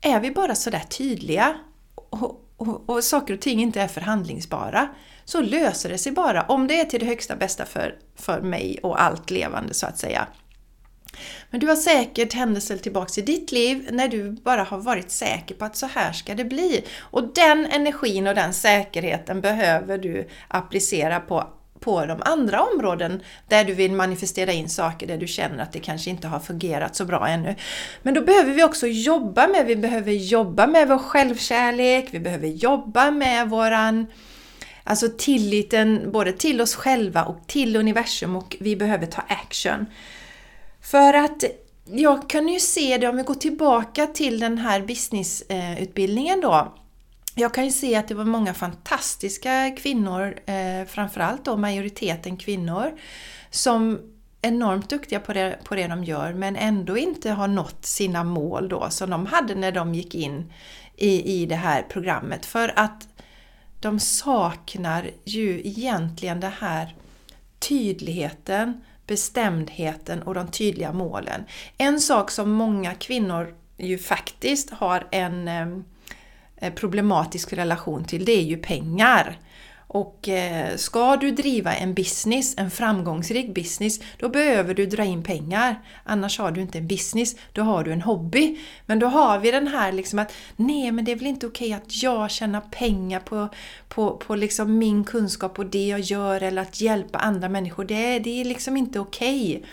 är 0.00 0.20
vi 0.20 0.30
bara 0.30 0.54
sådär 0.54 0.84
tydliga 0.88 1.56
och, 1.94 2.48
och, 2.56 2.88
och, 2.90 3.04
saker 3.04 3.34
och 3.34 3.40
ting 3.40 3.60
inte 3.62 3.80
är 3.80 3.88
förhandlingsbara 3.88 4.88
så 5.24 5.40
löser 5.40 5.88
det 5.88 5.98
sig 5.98 6.12
bara. 6.12 6.42
Om 6.42 6.66
det 6.66 6.80
är 6.80 6.84
till 6.84 7.00
det 7.00 7.06
högsta 7.06 7.36
bästa 7.36 7.64
för, 7.64 7.94
för 8.16 8.40
mig 8.40 8.78
och 8.82 9.02
allt 9.02 9.30
levande 9.30 9.74
så 9.74 9.86
att 9.86 9.98
säga. 9.98 10.26
Men 11.50 11.60
du 11.60 11.66
har 11.66 11.76
säkert 11.76 12.32
händelser 12.32 12.76
tillbaks 12.76 13.18
i 13.18 13.22
ditt 13.22 13.52
liv 13.52 13.88
när 13.92 14.08
du 14.08 14.30
bara 14.30 14.62
har 14.62 14.78
varit 14.78 15.10
säker 15.10 15.54
på 15.54 15.64
att 15.64 15.76
så 15.76 15.86
här 15.86 16.12
ska 16.12 16.34
det 16.34 16.44
bli. 16.44 16.84
Och 16.98 17.34
den 17.34 17.66
energin 17.66 18.26
och 18.26 18.34
den 18.34 18.52
säkerheten 18.52 19.40
behöver 19.40 19.98
du 19.98 20.28
applicera 20.48 21.20
på 21.20 21.46
på 21.80 22.06
de 22.06 22.22
andra 22.24 22.62
områden 22.62 23.22
där 23.48 23.64
du 23.64 23.74
vill 23.74 23.92
manifestera 23.92 24.52
in 24.52 24.68
saker 24.68 25.06
där 25.06 25.18
du 25.18 25.26
känner 25.26 25.62
att 25.62 25.72
det 25.72 25.78
kanske 25.78 26.10
inte 26.10 26.28
har 26.28 26.40
fungerat 26.40 26.96
så 26.96 27.04
bra 27.04 27.28
ännu. 27.28 27.54
Men 28.02 28.14
då 28.14 28.20
behöver 28.20 28.52
vi 28.52 28.64
också 28.64 28.86
jobba 28.86 29.46
med, 29.46 29.66
vi 29.66 29.76
behöver 29.76 30.12
jobba 30.12 30.66
med 30.66 30.88
vår 30.88 30.98
självkärlek, 30.98 32.08
vi 32.10 32.20
behöver 32.20 32.48
jobba 32.48 33.10
med 33.10 33.48
våran 33.48 34.06
Alltså 34.84 35.08
tilliten 35.18 36.12
både 36.12 36.32
till 36.32 36.60
oss 36.60 36.74
själva 36.74 37.24
och 37.24 37.46
till 37.46 37.76
universum 37.76 38.36
och 38.36 38.56
vi 38.60 38.76
behöver 38.76 39.06
ta 39.06 39.22
action. 39.28 39.86
För 40.80 41.14
att 41.14 41.44
jag 41.84 42.30
kan 42.30 42.48
ju 42.48 42.60
se 42.60 42.98
det 42.98 43.08
om 43.08 43.16
vi 43.16 43.22
går 43.22 43.34
tillbaka 43.34 44.06
till 44.06 44.40
den 44.40 44.58
här 44.58 44.80
businessutbildningen 44.80 46.40
då. 46.40 46.74
Jag 47.34 47.54
kan 47.54 47.64
ju 47.64 47.70
se 47.70 47.96
att 47.96 48.08
det 48.08 48.14
var 48.14 48.24
många 48.24 48.54
fantastiska 48.54 49.70
kvinnor, 49.78 50.38
eh, 50.46 50.86
framförallt 50.86 51.44
då 51.44 51.56
majoriteten 51.56 52.36
kvinnor, 52.36 52.98
som 53.50 54.00
enormt 54.42 54.90
duktiga 54.90 55.20
på 55.20 55.32
det, 55.32 55.58
på 55.64 55.74
det 55.74 55.86
de 55.86 56.04
gör 56.04 56.32
men 56.32 56.56
ändå 56.56 56.98
inte 56.98 57.30
har 57.30 57.48
nått 57.48 57.86
sina 57.86 58.24
mål 58.24 58.68
då 58.68 58.90
som 58.90 59.10
de 59.10 59.26
hade 59.26 59.54
när 59.54 59.72
de 59.72 59.94
gick 59.94 60.14
in 60.14 60.52
i, 60.96 61.42
i 61.42 61.46
det 61.46 61.56
här 61.56 61.82
programmet. 61.82 62.46
För 62.46 62.72
att 62.76 63.08
de 63.84 64.00
saknar 64.00 65.10
ju 65.24 65.60
egentligen 65.64 66.40
det 66.40 66.52
här 66.60 66.94
tydligheten, 67.58 68.80
bestämdheten 69.06 70.22
och 70.22 70.34
de 70.34 70.48
tydliga 70.48 70.92
målen. 70.92 71.44
En 71.78 72.00
sak 72.00 72.30
som 72.30 72.50
många 72.50 72.94
kvinnor 72.94 73.54
ju 73.76 73.98
faktiskt 73.98 74.70
har 74.70 75.06
en 75.10 75.48
eh, 76.56 76.72
problematisk 76.74 77.52
relation 77.52 78.04
till, 78.04 78.24
det 78.24 78.32
är 78.32 78.42
ju 78.42 78.56
pengar. 78.56 79.38
Och 79.94 80.28
eh, 80.28 80.76
ska 80.76 81.16
du 81.16 81.30
driva 81.30 81.74
en 81.74 81.94
business, 81.94 82.54
en 82.56 82.70
framgångsrik 82.70 83.54
business, 83.54 84.00
då 84.18 84.28
behöver 84.28 84.74
du 84.74 84.86
dra 84.86 85.04
in 85.04 85.22
pengar. 85.22 85.82
Annars 86.04 86.38
har 86.38 86.50
du 86.50 86.60
inte 86.60 86.78
en 86.78 86.88
business, 86.88 87.36
då 87.52 87.62
har 87.62 87.84
du 87.84 87.92
en 87.92 88.02
hobby. 88.02 88.58
Men 88.86 88.98
då 88.98 89.06
har 89.06 89.38
vi 89.38 89.50
den 89.50 89.68
här 89.68 89.92
liksom 89.92 90.18
att 90.18 90.32
nej, 90.56 90.92
men 90.92 91.04
det 91.04 91.12
är 91.12 91.16
väl 91.16 91.26
inte 91.26 91.46
okej 91.46 91.72
att 91.72 92.02
jag 92.02 92.30
tjänar 92.30 92.60
pengar 92.60 93.20
på, 93.20 93.48
på, 93.88 94.16
på 94.16 94.34
liksom 94.34 94.78
min 94.78 95.04
kunskap 95.04 95.58
och 95.58 95.66
det 95.66 95.86
jag 95.86 96.00
gör 96.00 96.42
eller 96.42 96.62
att 96.62 96.80
hjälpa 96.80 97.18
andra 97.18 97.48
människor. 97.48 97.84
Det, 97.84 98.18
det 98.18 98.40
är 98.40 98.44
liksom 98.44 98.76
inte 98.76 99.00
okej. 99.00 99.64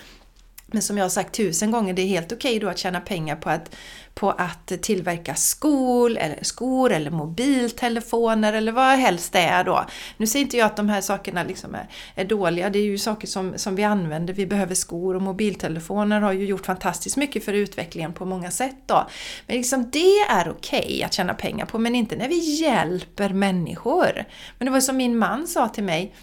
Men 0.72 0.82
som 0.82 0.98
jag 0.98 1.06
har 1.06 1.10
sagt 1.10 1.36
tusen 1.36 1.72
gånger, 1.72 1.94
det 1.94 2.02
är 2.02 2.08
helt 2.08 2.32
okej 2.32 2.60
då 2.60 2.70
att 2.70 2.78
tjäna 2.78 3.00
pengar 3.02 3.36
på 3.36 3.50
att, 3.50 3.76
på 4.14 4.32
att 4.32 4.72
tillverka 4.82 5.36
skor 5.36 6.18
eller, 6.18 6.44
skor 6.44 6.92
eller 6.92 7.12
mobiltelefoner 7.12 8.54
eller 8.54 8.72
vad 8.72 8.98
helst 9.00 9.34
det 9.34 9.40
är 9.40 9.64
då. 9.64 9.86
Nu 10.18 10.28
säger 10.28 10.46
inte 10.46 10.58
jag 10.58 10.66
att 10.66 10.76
de 10.76 10.90
här 10.90 11.02
sakerna 11.02 11.44
liksom 11.44 11.76
är, 11.76 11.88
är 12.16 12.26
dåliga, 12.26 12.70
det 12.70 12.80
är 12.80 12.84
ju 12.84 12.98
saker 12.98 13.28
som, 13.28 13.54
som 13.58 13.76
vi 13.76 13.84
använder. 13.84 14.34
Vi 14.34 14.46
behöver 14.46 14.76
skor 14.76 15.16
och 15.16 15.22
mobiltelefoner 15.22 16.22
har 16.22 16.32
ju 16.32 16.46
gjort 16.46 16.66
fantastiskt 16.66 17.18
mycket 17.18 17.46
för 17.46 17.54
utvecklingen 17.54 18.14
på 18.14 18.26
många 18.26 18.52
sätt 18.52 18.78
då. 18.86 19.08
Men 19.48 19.58
liksom 19.58 19.90
det 19.92 20.20
är 20.30 20.50
okej 20.50 21.04
att 21.04 21.14
tjäna 21.14 21.34
pengar 21.34 21.66
på, 21.66 21.80
men 21.80 21.96
inte 21.96 22.16
när 22.16 22.28
vi 22.28 22.62
hjälper 22.62 23.30
människor. 23.30 24.26
Men 24.58 24.66
det 24.66 24.72
var 24.72 24.82
som 24.82 24.98
min 24.98 25.18
man 25.18 25.48
sa 25.48 25.68
till 25.68 25.84
mig, 25.84 26.14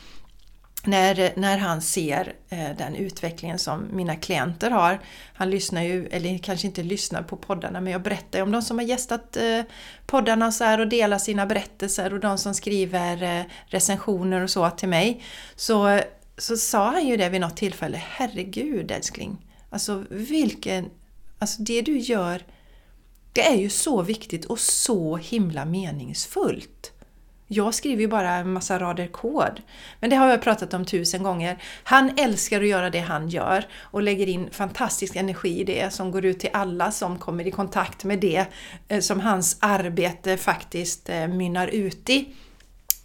när, 0.89 1.33
när 1.37 1.59
han 1.59 1.83
ser 1.83 2.35
eh, 2.49 2.77
den 2.79 2.97
utvecklingen 2.97 3.59
som 3.59 3.89
mina 3.93 4.17
klienter 4.17 4.71
har. 4.71 5.01
Han 5.35 5.51
lyssnar 5.51 5.83
ju, 5.83 6.07
eller 6.07 6.39
kanske 6.39 6.67
inte 6.67 6.83
lyssnar 6.83 7.23
på 7.23 7.37
poddarna, 7.37 7.81
men 7.81 7.93
jag 7.93 8.03
berättar 8.03 8.39
ju 8.39 8.43
om 8.43 8.53
de 8.53 8.63
som 8.63 8.79
har 8.79 8.85
gästat 8.85 9.37
eh, 9.37 9.63
poddarna 10.07 10.53
så 10.53 10.65
här 10.65 10.81
och 10.81 10.89
delar 10.89 11.19
sina 11.19 11.47
berättelser 11.47 12.15
och 12.15 12.21
de 12.21 12.39
som 12.39 12.55
skriver 12.55 13.23
eh, 13.23 13.45
recensioner 13.67 14.41
och 14.41 14.51
så 14.51 14.71
till 14.71 14.89
mig. 14.89 15.23
Så, 15.57 16.01
så 16.39 16.57
sa 16.57 16.91
han 16.91 17.07
ju 17.07 17.17
det 17.17 17.29
vid 17.29 17.41
något 17.41 17.57
tillfälle, 17.57 18.03
herregud 18.09 18.91
älskling, 18.91 19.47
alltså 19.71 20.05
vilken, 20.11 20.91
alltså 21.39 21.63
det 21.63 21.83
du 21.83 21.99
gör, 21.99 22.43
det 23.33 23.47
är 23.47 23.57
ju 23.57 23.71
så 23.71 24.03
viktigt 24.03 24.45
och 24.45 24.61
så 24.61 25.17
himla 25.17 25.65
meningsfullt. 25.65 26.93
Jag 27.51 27.75
skriver 27.75 28.01
ju 28.01 28.09
bara 28.09 28.31
en 28.31 28.53
massa 28.53 28.79
rader 28.79 29.07
kod. 29.07 29.63
Men 30.01 30.11
det 30.11 30.17
har 30.17 30.29
jag 30.29 30.43
pratat 30.43 30.75
om 30.75 30.85
tusen 30.85 31.23
gånger. 31.23 31.63
Han 31.83 32.19
älskar 32.19 32.61
att 32.61 32.69
göra 32.69 32.91
det 32.91 33.01
han 33.01 33.29
gör 33.29 33.67
och 33.81 34.03
lägger 34.03 34.27
in 34.27 34.49
fantastisk 34.51 35.17
energi 35.17 35.61
i 35.61 35.65
det 35.65 35.93
som 35.93 36.11
går 36.11 36.25
ut 36.25 36.41
till 36.41 36.51
alla 36.53 36.91
som 36.91 37.19
kommer 37.19 37.47
i 37.47 37.51
kontakt 37.51 38.05
med 38.05 38.19
det 38.19 38.47
eh, 38.89 39.01
som 39.01 39.21
hans 39.21 39.57
arbete 39.61 40.37
faktiskt 40.37 41.09
eh, 41.09 41.29
mynnar 41.29 41.69
ut 41.69 42.11
i. 42.11 42.29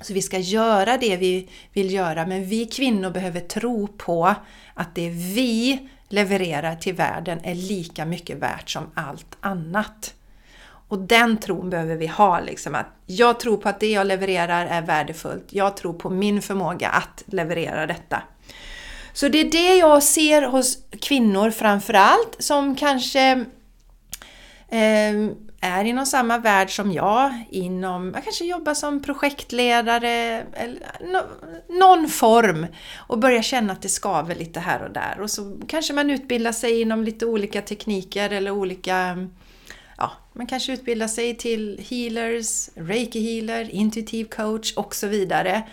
Så 0.02 0.14
vi 0.14 0.22
ska 0.22 0.40
göra 0.40 0.98
det 0.98 1.18
vi 1.18 1.50
vill 1.74 1.94
göra, 1.94 2.26
men 2.26 2.46
vi 2.46 2.66
kvinnor 2.66 3.10
behöver 3.10 3.40
tro 3.40 3.88
på 3.88 4.36
att 4.74 4.96
det 4.96 5.10
vi 5.10 5.90
levererar 6.10 6.76
till 6.76 6.94
världen 6.94 7.40
är 7.44 7.56
lika 7.56 8.06
mycket 8.06 8.38
värt 8.38 8.70
som 8.70 8.92
allt 8.94 9.38
annat. 9.40 10.14
Och 10.88 11.00
den 11.00 11.38
tron 11.38 11.70
behöver 11.70 11.96
vi 11.96 12.08
ha. 12.08 12.40
Liksom, 12.40 12.76
att 12.76 12.88
jag 13.06 13.40
tror 13.40 13.58
på 13.58 13.70
att 13.70 13.80
det 13.80 13.92
jag 13.92 14.08
levererar 14.08 14.66
är 14.66 14.82
värdefullt. 14.82 15.48
Jag 15.50 15.78
tror 15.78 15.94
på 15.94 16.10
min 16.10 16.42
förmåga 16.42 16.90
att 16.90 17.24
leverera 17.26 17.88
detta. 17.88 18.22
Så 19.14 19.28
det 19.28 19.40
är 19.40 19.52
det 19.52 19.76
jag 19.78 20.04
ser 20.04 20.42
hos 20.42 20.78
kvinnor 21.02 21.52
framförallt 21.52 22.36
som 22.40 22.76
kanske 22.76 23.46
eh, 24.70 25.30
är 25.64 25.84
inom 25.86 26.06
samma 26.06 26.38
värld 26.38 26.76
som 26.76 26.92
jag, 26.92 27.44
inom, 27.50 28.12
jag 28.16 28.24
kanske 28.24 28.46
jobbar 28.46 28.74
som 28.74 29.02
projektledare 29.02 30.44
eller 30.54 30.80
någon 31.80 32.10
form 32.10 32.66
och 32.98 33.20
börjar 33.20 33.42
känna 33.42 33.74
att 33.74 33.82
det 33.82 33.90
skaver 33.90 34.36
lite 34.36 34.60
här 34.60 34.84
och 34.84 34.92
där. 34.92 35.20
Och 35.22 35.30
så 35.30 35.60
kanske 35.68 35.94
man 35.94 36.10
utbildar 36.10 36.52
sig 36.52 36.82
inom 36.82 37.04
lite 37.04 37.26
olika 37.26 37.62
tekniker 37.62 38.30
eller 38.30 38.52
olika 38.52 39.28
man 40.34 40.48
kanske 40.48 40.74
utbildar 40.74 41.08
sig 41.08 41.38
till 41.38 41.86
healers, 41.90 42.70
reiki 42.76 43.20
healer, 43.20 43.70
intuitiv 43.70 44.26
coach 44.26 44.74
och 44.74 44.96
så 44.96 45.08
vidare. 45.08 45.64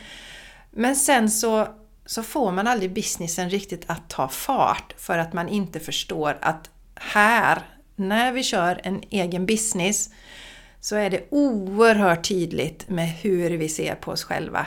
Men 0.70 0.96
sen 0.96 1.30
så, 1.30 1.68
så 2.06 2.22
får 2.22 2.52
man 2.52 2.66
aldrig 2.66 2.92
businessen 2.92 3.50
riktigt 3.50 3.84
att 3.86 4.08
ta 4.08 4.28
fart 4.28 4.94
för 4.96 5.18
att 5.18 5.32
man 5.32 5.48
inte 5.48 5.80
förstår 5.80 6.38
att 6.40 6.70
här 6.94 7.62
när 7.96 8.32
vi 8.32 8.42
kör 8.42 8.80
en 8.84 9.02
egen 9.10 9.46
business 9.46 10.10
så 10.80 10.96
är 10.96 11.10
det 11.10 11.24
oerhört 11.30 12.28
tydligt 12.28 12.88
med 12.88 13.08
hur 13.08 13.50
vi 13.50 13.68
ser 13.68 13.94
på 13.94 14.10
oss 14.10 14.24
själva. 14.24 14.66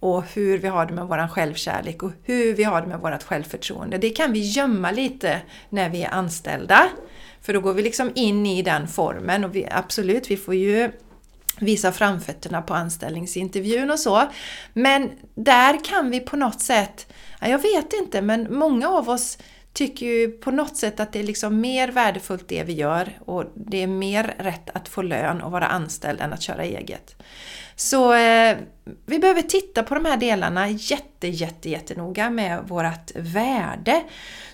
Och 0.00 0.24
hur 0.24 0.58
vi 0.58 0.68
har 0.68 0.86
det 0.86 0.92
med 0.92 1.06
vår 1.06 1.28
självkärlek 1.28 2.02
och 2.02 2.12
hur 2.22 2.54
vi 2.54 2.64
har 2.64 2.80
det 2.80 2.86
med 2.86 3.00
vårt 3.00 3.22
självförtroende. 3.22 3.98
Det 3.98 4.10
kan 4.10 4.32
vi 4.32 4.40
gömma 4.40 4.90
lite 4.90 5.40
när 5.68 5.90
vi 5.90 6.02
är 6.02 6.10
anställda. 6.10 6.88
För 7.44 7.52
då 7.52 7.60
går 7.60 7.74
vi 7.74 7.82
liksom 7.82 8.12
in 8.14 8.46
i 8.46 8.62
den 8.62 8.88
formen 8.88 9.44
och 9.44 9.56
vi, 9.56 9.68
absolut, 9.70 10.30
vi 10.30 10.36
får 10.36 10.54
ju 10.54 10.92
visa 11.60 11.92
framfötterna 11.92 12.62
på 12.62 12.74
anställningsintervjun 12.74 13.90
och 13.90 13.98
så. 13.98 14.22
Men 14.72 15.10
där 15.34 15.84
kan 15.84 16.10
vi 16.10 16.20
på 16.20 16.36
något 16.36 16.60
sätt, 16.60 17.12
jag 17.40 17.62
vet 17.62 17.92
inte, 17.92 18.22
men 18.22 18.58
många 18.58 18.88
av 18.88 19.08
oss 19.08 19.38
tycker 19.72 20.06
ju 20.06 20.28
på 20.28 20.50
något 20.50 20.76
sätt 20.76 21.00
att 21.00 21.12
det 21.12 21.18
är 21.18 21.22
liksom 21.22 21.60
mer 21.60 21.88
värdefullt 21.88 22.48
det 22.48 22.62
vi 22.62 22.72
gör 22.72 23.18
och 23.24 23.44
det 23.54 23.82
är 23.82 23.86
mer 23.86 24.34
rätt 24.38 24.70
att 24.74 24.88
få 24.88 25.02
lön 25.02 25.40
och 25.40 25.52
vara 25.52 25.66
anställd 25.66 26.20
än 26.20 26.32
att 26.32 26.42
köra 26.42 26.64
eget. 26.64 27.16
Så 27.76 28.14
eh, 28.14 28.56
vi 29.06 29.18
behöver 29.18 29.42
titta 29.42 29.82
på 29.82 29.94
de 29.94 30.04
här 30.04 30.16
delarna 30.16 30.68
jätte, 30.68 31.28
jätte, 31.28 31.70
jättenoga 31.70 32.30
med 32.30 32.68
vårt 32.68 33.10
värde. 33.14 34.02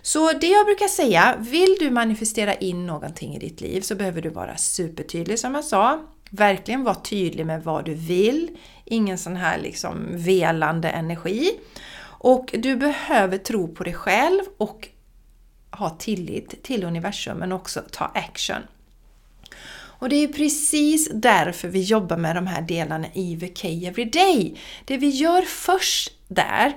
Så 0.03 0.33
det 0.33 0.47
jag 0.47 0.67
brukar 0.67 0.89
säga, 0.89 1.37
vill 1.39 1.77
du 1.79 1.91
manifestera 1.91 2.55
in 2.55 2.87
någonting 2.87 3.37
i 3.37 3.39
ditt 3.39 3.61
liv 3.61 3.81
så 3.81 3.95
behöver 3.95 4.23
du 4.23 4.29
vara 4.29 4.57
supertydlig 4.57 5.39
som 5.39 5.55
jag 5.55 5.65
sa. 5.65 6.01
Verkligen 6.31 6.85
vara 6.85 6.95
tydlig 6.95 7.47
med 7.47 7.65
vad 7.65 7.85
du 7.85 7.95
vill. 7.95 8.59
Ingen 8.85 9.19
sån 9.19 9.37
här 9.37 9.59
liksom 9.59 10.07
velande 10.11 10.89
energi. 10.89 11.51
Och 12.03 12.55
du 12.59 12.77
behöver 12.77 13.39
tro 13.39 13.75
på 13.75 13.85
dig 13.85 13.95
själv 13.95 14.41
och 14.57 14.89
ha 15.71 15.91
tillit 15.91 16.63
till 16.63 16.85
universum 16.85 17.39
men 17.39 17.53
också 17.53 17.83
ta 17.91 18.05
action. 18.05 18.63
Och 20.01 20.09
det 20.09 20.17
är 20.17 20.29
precis 20.29 21.09
därför 21.15 21.69
vi 21.69 21.83
jobbar 21.83 22.17
med 22.17 22.37
de 22.37 22.47
här 22.47 22.63
delarna 22.63 23.07
i 23.15 23.37
VK 23.37 23.65
Everyday. 23.65 24.61
Det 24.85 24.97
vi 24.97 25.09
gör 25.09 25.43
först 25.43 26.13
där, 26.29 26.73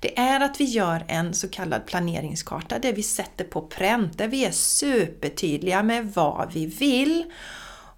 det 0.00 0.18
är 0.18 0.40
att 0.40 0.60
vi 0.60 0.64
gör 0.64 1.04
en 1.08 1.34
så 1.34 1.48
kallad 1.48 1.86
planeringskarta 1.86 2.78
där 2.78 2.92
vi 2.92 3.02
sätter 3.02 3.44
på 3.44 3.62
pränt, 3.62 4.18
där 4.18 4.28
vi 4.28 4.44
är 4.44 4.50
supertydliga 4.50 5.82
med 5.82 6.12
vad 6.14 6.52
vi 6.52 6.66
vill 6.66 7.24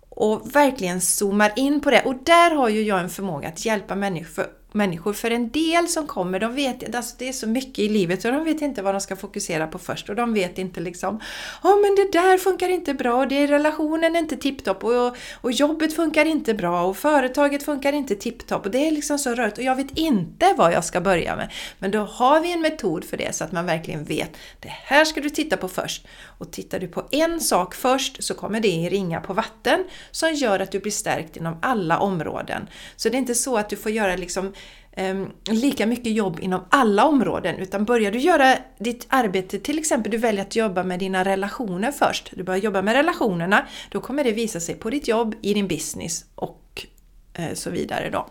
och 0.08 0.56
verkligen 0.56 1.00
zoomar 1.00 1.52
in 1.56 1.80
på 1.80 1.90
det. 1.90 2.02
Och 2.02 2.14
där 2.24 2.54
har 2.54 2.68
ju 2.68 2.82
jag 2.82 3.00
en 3.00 3.10
förmåga 3.10 3.48
att 3.48 3.64
hjälpa 3.64 3.94
människor 3.94 4.46
människor. 4.72 5.12
För 5.12 5.30
en 5.30 5.50
del 5.50 5.88
som 5.88 6.06
kommer, 6.06 6.40
de 6.40 6.54
vet, 6.54 6.94
alltså 6.94 7.14
det 7.18 7.28
är 7.28 7.32
så 7.32 7.46
mycket 7.46 7.78
i 7.78 7.88
livet 7.88 8.22
så 8.22 8.30
de 8.30 8.44
vet 8.44 8.62
inte 8.62 8.82
vad 8.82 8.94
de 8.94 9.00
ska 9.00 9.16
fokusera 9.16 9.66
på 9.66 9.78
först 9.78 10.08
och 10.08 10.16
de 10.16 10.34
vet 10.34 10.58
inte 10.58 10.80
liksom 10.80 11.20
Ja 11.62 11.68
oh, 11.68 11.82
men 11.82 11.94
det 11.94 12.18
där 12.18 12.38
funkar 12.38 12.68
inte 12.68 12.94
bra 12.94 13.14
och 13.14 13.28
det, 13.28 13.46
relationen 13.46 14.16
är 14.16 14.18
inte 14.18 14.36
tipptopp 14.36 14.84
och, 14.84 15.16
och 15.40 15.52
jobbet 15.52 15.96
funkar 15.96 16.24
inte 16.24 16.54
bra 16.54 16.82
och 16.82 16.96
företaget 16.96 17.62
funkar 17.62 17.92
inte 17.92 18.14
tipptopp 18.14 18.64
och 18.64 18.70
det 18.70 18.88
är 18.88 18.90
liksom 18.90 19.18
så 19.18 19.34
rörigt 19.34 19.58
och 19.58 19.64
jag 19.64 19.76
vet 19.76 19.98
inte 19.98 20.54
vad 20.56 20.72
jag 20.72 20.84
ska 20.84 21.00
börja 21.00 21.36
med. 21.36 21.52
Men 21.78 21.90
då 21.90 21.98
har 21.98 22.40
vi 22.40 22.52
en 22.52 22.60
metod 22.60 23.04
för 23.04 23.16
det 23.16 23.34
så 23.34 23.44
att 23.44 23.52
man 23.52 23.66
verkligen 23.66 24.04
vet 24.04 24.36
det 24.60 24.68
här 24.68 25.04
ska 25.04 25.20
du 25.20 25.30
titta 25.30 25.56
på 25.56 25.68
först. 25.68 26.06
Och 26.38 26.52
tittar 26.52 26.78
du 26.78 26.88
på 26.88 27.08
en 27.10 27.40
sak 27.40 27.74
först 27.74 28.24
så 28.24 28.34
kommer 28.34 28.60
det 28.60 28.88
ringa 28.88 29.20
på 29.20 29.32
vatten 29.32 29.84
som 30.10 30.34
gör 30.34 30.60
att 30.60 30.72
du 30.72 30.80
blir 30.80 30.92
stärkt 30.92 31.36
inom 31.36 31.58
alla 31.62 31.98
områden. 31.98 32.68
Så 32.96 33.08
det 33.08 33.16
är 33.16 33.18
inte 33.18 33.34
så 33.34 33.56
att 33.56 33.70
du 33.70 33.76
får 33.76 33.92
göra 33.92 34.16
liksom 34.16 34.52
Ehm, 34.98 35.30
lika 35.50 35.86
mycket 35.86 36.12
jobb 36.12 36.40
inom 36.40 36.64
alla 36.70 37.04
områden 37.04 37.56
utan 37.56 37.84
börjar 37.84 38.12
du 38.12 38.18
göra 38.18 38.56
ditt 38.78 39.06
arbete, 39.08 39.58
till 39.58 39.78
exempel 39.78 40.12
du 40.12 40.18
väljer 40.18 40.42
att 40.42 40.56
jobba 40.56 40.82
med 40.82 40.98
dina 40.98 41.24
relationer 41.24 41.92
först, 41.92 42.32
du 42.36 42.42
börjar 42.42 42.60
jobba 42.60 42.82
med 42.82 42.94
relationerna, 42.94 43.66
då 43.90 44.00
kommer 44.00 44.24
det 44.24 44.32
visa 44.32 44.60
sig 44.60 44.74
på 44.74 44.90
ditt 44.90 45.08
jobb, 45.08 45.34
i 45.42 45.54
din 45.54 45.68
business 45.68 46.24
och 46.34 46.86
eh, 47.34 47.54
så 47.54 47.70
vidare 47.70 48.10
då. 48.10 48.28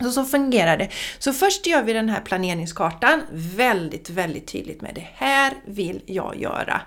Så, 0.00 0.12
så 0.12 0.24
fungerar 0.24 0.76
det. 0.76 0.88
Så 1.18 1.32
först 1.32 1.66
gör 1.66 1.82
vi 1.82 1.92
den 1.92 2.08
här 2.08 2.20
planeringskartan 2.20 3.22
väldigt, 3.32 4.10
väldigt 4.10 4.46
tydligt 4.46 4.80
med 4.80 4.94
det 4.94 5.08
här 5.14 5.52
vill 5.66 6.02
jag 6.06 6.36
göra. 6.40 6.80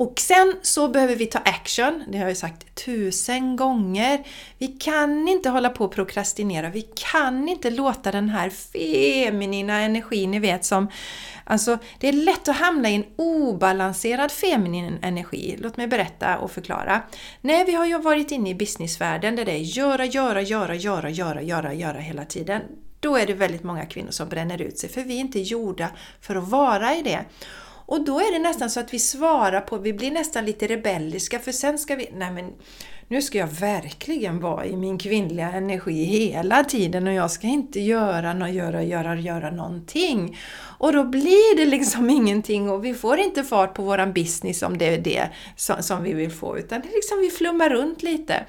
Och 0.00 0.20
sen 0.20 0.56
så 0.62 0.88
behöver 0.88 1.16
vi 1.16 1.26
ta 1.26 1.38
action, 1.38 2.04
det 2.08 2.18
har 2.18 2.28
jag 2.28 2.36
sagt 2.36 2.84
tusen 2.84 3.56
gånger. 3.56 4.26
Vi 4.58 4.66
kan 4.66 5.28
inte 5.28 5.50
hålla 5.50 5.70
på 5.70 5.84
och 5.84 5.92
prokrastinera, 5.92 6.70
vi 6.70 6.82
kan 7.12 7.48
inte 7.48 7.70
låta 7.70 8.12
den 8.12 8.28
här 8.28 8.50
feminina 8.50 9.80
energin, 9.80 10.30
ni 10.30 10.38
vet 10.38 10.64
som 10.64 10.88
Alltså, 11.44 11.78
det 11.98 12.08
är 12.08 12.12
lätt 12.12 12.48
att 12.48 12.56
hamna 12.56 12.90
i 12.90 12.94
en 12.94 13.04
obalanserad 13.16 14.32
feminin 14.32 14.98
energi. 15.02 15.56
Låt 15.58 15.76
mig 15.76 15.86
berätta 15.86 16.38
och 16.38 16.50
förklara. 16.50 17.02
När 17.40 17.66
vi 17.66 17.74
har 17.74 17.86
ju 17.86 17.98
varit 17.98 18.30
inne 18.30 18.50
i 18.50 18.54
businessvärlden 18.54 19.36
där 19.36 19.44
det 19.44 19.52
är 19.52 19.58
göra, 19.58 20.04
göra, 20.04 20.42
göra, 20.42 20.74
göra, 20.74 21.10
göra, 21.10 21.42
göra, 21.42 21.74
göra 21.74 21.98
hela 21.98 22.24
tiden. 22.24 22.62
Då 23.00 23.16
är 23.16 23.26
det 23.26 23.34
väldigt 23.34 23.62
många 23.62 23.86
kvinnor 23.86 24.10
som 24.10 24.28
bränner 24.28 24.62
ut 24.62 24.78
sig 24.78 24.90
för 24.90 25.02
vi 25.02 25.16
är 25.16 25.20
inte 25.20 25.40
gjorda 25.40 25.90
för 26.20 26.36
att 26.36 26.48
vara 26.48 26.96
i 26.96 27.02
det. 27.02 27.24
Och 27.90 28.04
då 28.04 28.20
är 28.20 28.32
det 28.32 28.38
nästan 28.38 28.70
så 28.70 28.80
att 28.80 28.94
vi 28.94 28.98
svarar 28.98 29.60
på, 29.60 29.78
vi 29.78 29.92
blir 29.92 30.10
nästan 30.10 30.44
lite 30.44 30.66
rebelliska 30.66 31.38
för 31.38 31.52
sen 31.52 31.78
ska 31.78 31.96
vi, 31.96 32.10
nej 32.12 32.30
men 32.30 32.52
nu 33.08 33.22
ska 33.22 33.38
jag 33.38 33.46
verkligen 33.46 34.40
vara 34.40 34.66
i 34.66 34.76
min 34.76 34.98
kvinnliga 34.98 35.52
energi 35.52 36.04
hela 36.04 36.64
tiden 36.64 37.06
och 37.06 37.12
jag 37.12 37.30
ska 37.30 37.46
inte 37.46 37.80
göra, 37.80 38.32
no, 38.32 38.48
göra, 38.48 38.82
göra, 38.82 39.16
göra 39.16 39.50
någonting. 39.50 40.38
Och 40.78 40.92
då 40.92 41.04
blir 41.04 41.56
det 41.56 41.66
liksom 41.66 42.10
ingenting 42.20 42.70
och 42.70 42.84
vi 42.84 42.94
får 42.94 43.18
inte 43.18 43.44
fart 43.44 43.74
på 43.74 43.82
våran 43.82 44.12
business 44.12 44.62
om 44.62 44.78
det 44.78 44.94
är 44.94 44.98
det 44.98 45.28
som, 45.56 45.82
som 45.82 46.02
vi 46.02 46.12
vill 46.12 46.32
få 46.32 46.58
utan 46.58 46.80
det 46.80 46.88
är 46.88 46.94
liksom 46.94 47.18
vi 47.20 47.30
flummar 47.30 47.70
runt 47.70 48.02
lite. 48.02 48.44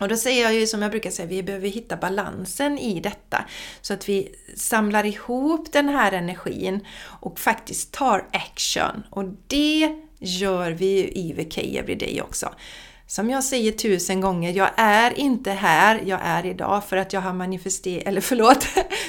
Och 0.00 0.08
då 0.08 0.16
säger 0.16 0.42
jag 0.42 0.54
ju 0.54 0.66
som 0.66 0.82
jag 0.82 0.90
brukar 0.90 1.10
säga, 1.10 1.28
vi 1.28 1.42
behöver 1.42 1.68
hitta 1.68 1.96
balansen 1.96 2.78
i 2.78 3.00
detta. 3.00 3.44
Så 3.80 3.94
att 3.94 4.08
vi 4.08 4.34
samlar 4.56 5.06
ihop 5.06 5.72
den 5.72 5.88
här 5.88 6.12
energin 6.12 6.86
och 7.02 7.40
faktiskt 7.40 7.92
tar 7.92 8.28
action. 8.32 9.02
Och 9.10 9.24
det 9.46 10.00
gör 10.18 10.70
vi 10.70 10.98
ju 10.98 11.08
i 11.08 11.32
VK 11.32 11.58
Everyday 11.58 12.22
också. 12.22 12.54
Som 13.06 13.30
jag 13.30 13.44
säger 13.44 13.72
tusen 13.72 14.20
gånger, 14.20 14.52
jag 14.52 14.70
är 14.76 15.18
inte 15.18 15.50
här 15.50 16.02
jag 16.06 16.20
är 16.22 16.46
idag 16.46 16.84
för 16.84 16.96
att 16.96 17.12
jag 17.12 17.20
har 17.20 17.32
manifesterat, 17.32 18.06
eller 18.06 18.20
förlåt, 18.30 18.66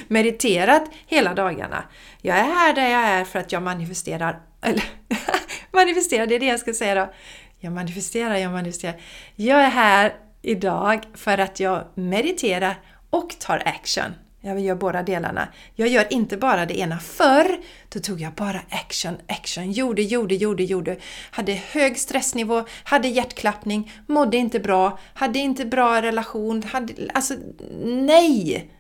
mediterat 0.08 0.84
hela 1.08 1.34
dagarna. 1.34 1.84
Jag 2.22 2.38
är 2.38 2.44
här 2.44 2.74
där 2.74 2.90
jag 2.90 3.02
är 3.02 3.26
för 3.26 3.40
att 3.40 3.52
jag 3.52 3.64
manifesterar, 3.64 4.42
eller 4.62 4.84
manifesterar, 5.72 6.28
det 6.28 6.36
är 6.36 6.40
det 6.40 6.46
jag 6.46 6.60
ska 6.60 6.74
säga 6.74 6.96
då. 6.96 7.14
Jag 7.60 7.74
manifesterar, 7.74 8.36
jag 8.36 8.52
manifesterar. 8.52 9.02
Jag 9.36 9.62
är 9.62 9.70
här 9.70 10.14
idag 10.42 11.06
för 11.14 11.38
att 11.38 11.60
jag 11.60 11.84
mediterar 11.96 12.80
och 13.10 13.36
tar 13.40 13.64
action. 13.66 14.14
Jag 14.44 14.60
gör 14.60 14.76
båda 14.76 15.04
delarna. 15.04 15.48
Jag 15.76 15.88
gör 15.88 16.14
inte 16.14 16.38
bara 16.38 16.66
det 16.66 16.80
ena. 16.80 17.00
Förr, 17.00 17.58
då 17.90 18.00
tog 18.00 18.22
jag 18.22 18.34
bara 18.34 18.62
action, 18.70 19.18
action, 19.28 19.72
gjorde, 19.72 20.02
gjorde, 20.02 20.36
gjorde, 20.36 20.64
gjorde. 20.64 20.98
Hade 21.32 21.54
hög 21.54 21.98
stressnivå, 21.98 22.64
hade 22.84 23.08
hjärtklappning, 23.08 23.92
mådde 24.08 24.38
inte 24.38 24.60
bra, 24.60 25.00
hade 25.14 25.40
inte 25.40 25.66
bra 25.66 26.02
relation, 26.02 26.64
hade, 26.64 26.94
alltså 27.14 27.34
nej! 27.84 28.72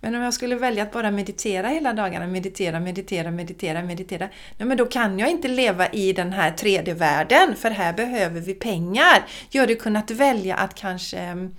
Men 0.00 0.14
om 0.14 0.22
jag 0.22 0.34
skulle 0.34 0.56
välja 0.56 0.82
att 0.82 0.92
bara 0.92 1.10
meditera 1.10 1.68
hela 1.68 1.92
dagarna, 1.92 2.26
meditera, 2.26 2.80
meditera, 2.80 3.30
meditera, 3.30 3.82
meditera. 3.82 4.28
Nej, 4.58 4.68
men 4.68 4.76
då 4.76 4.86
kan 4.86 5.18
jag 5.18 5.30
inte 5.30 5.48
leva 5.48 5.88
i 5.88 6.12
den 6.12 6.32
här 6.32 6.50
3D-världen, 6.50 7.56
för 7.56 7.70
här 7.70 7.92
behöver 7.92 8.40
vi 8.40 8.54
pengar. 8.54 9.26
Jag 9.50 9.60
hade 9.60 9.74
kunnat 9.74 10.10
välja 10.10 10.56
att 10.56 10.74
kanske 10.74 11.18
mm, 11.18 11.54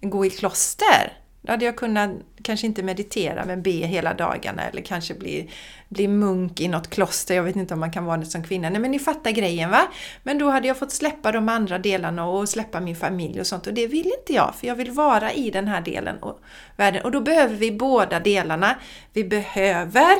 gå 0.00 0.26
i 0.26 0.30
kloster 0.30 1.23
då 1.44 1.52
hade 1.52 1.64
jag 1.64 1.76
kunnat, 1.76 2.10
kanske 2.42 2.66
inte 2.66 2.82
meditera, 2.82 3.44
men 3.44 3.62
be 3.62 3.70
hela 3.70 4.14
dagarna 4.14 4.62
eller 4.62 4.82
kanske 4.82 5.14
bli, 5.14 5.50
bli 5.88 6.08
munk 6.08 6.60
i 6.60 6.68
något 6.68 6.90
kloster. 6.90 7.34
Jag 7.34 7.42
vet 7.42 7.56
inte 7.56 7.74
om 7.74 7.80
man 7.80 7.92
kan 7.92 8.04
vara 8.04 8.16
det 8.16 8.26
som 8.26 8.44
kvinna. 8.44 8.70
Nej 8.70 8.80
men 8.80 8.90
ni 8.90 8.98
fattar 8.98 9.30
grejen 9.30 9.70
va? 9.70 9.82
Men 10.22 10.38
då 10.38 10.50
hade 10.50 10.68
jag 10.68 10.78
fått 10.78 10.92
släppa 10.92 11.32
de 11.32 11.48
andra 11.48 11.78
delarna 11.78 12.26
och 12.26 12.48
släppa 12.48 12.80
min 12.80 12.96
familj 12.96 13.40
och 13.40 13.46
sånt. 13.46 13.66
Och 13.66 13.74
det 13.74 13.86
vill 13.86 14.12
inte 14.20 14.32
jag, 14.32 14.54
för 14.54 14.66
jag 14.66 14.74
vill 14.74 14.90
vara 14.90 15.32
i 15.32 15.50
den 15.50 15.68
här 15.68 15.80
delen 15.80 16.18
och 16.18 16.40
världen. 16.76 17.04
Och 17.04 17.10
då 17.10 17.20
behöver 17.20 17.54
vi 17.54 17.72
båda 17.72 18.20
delarna. 18.20 18.76
Vi 19.12 19.24
behöver 19.24 20.16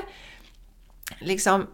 liksom 1.20 1.66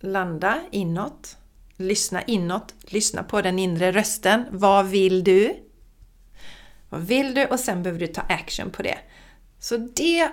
landa 0.00 0.60
inåt 0.70 1.36
lyssna 1.76 2.22
inåt, 2.22 2.74
lyssna 2.80 3.22
på 3.22 3.42
den 3.42 3.58
inre 3.58 3.92
rösten. 3.92 4.44
Vad 4.50 4.86
vill 4.86 5.24
du? 5.24 5.63
Vad 6.94 7.02
vill 7.02 7.34
du? 7.34 7.46
Och 7.46 7.60
sen 7.60 7.82
behöver 7.82 8.00
du 8.00 8.06
ta 8.06 8.20
action 8.20 8.70
på 8.70 8.82
det. 8.82 8.98
Så 9.58 9.76
det 9.76 10.28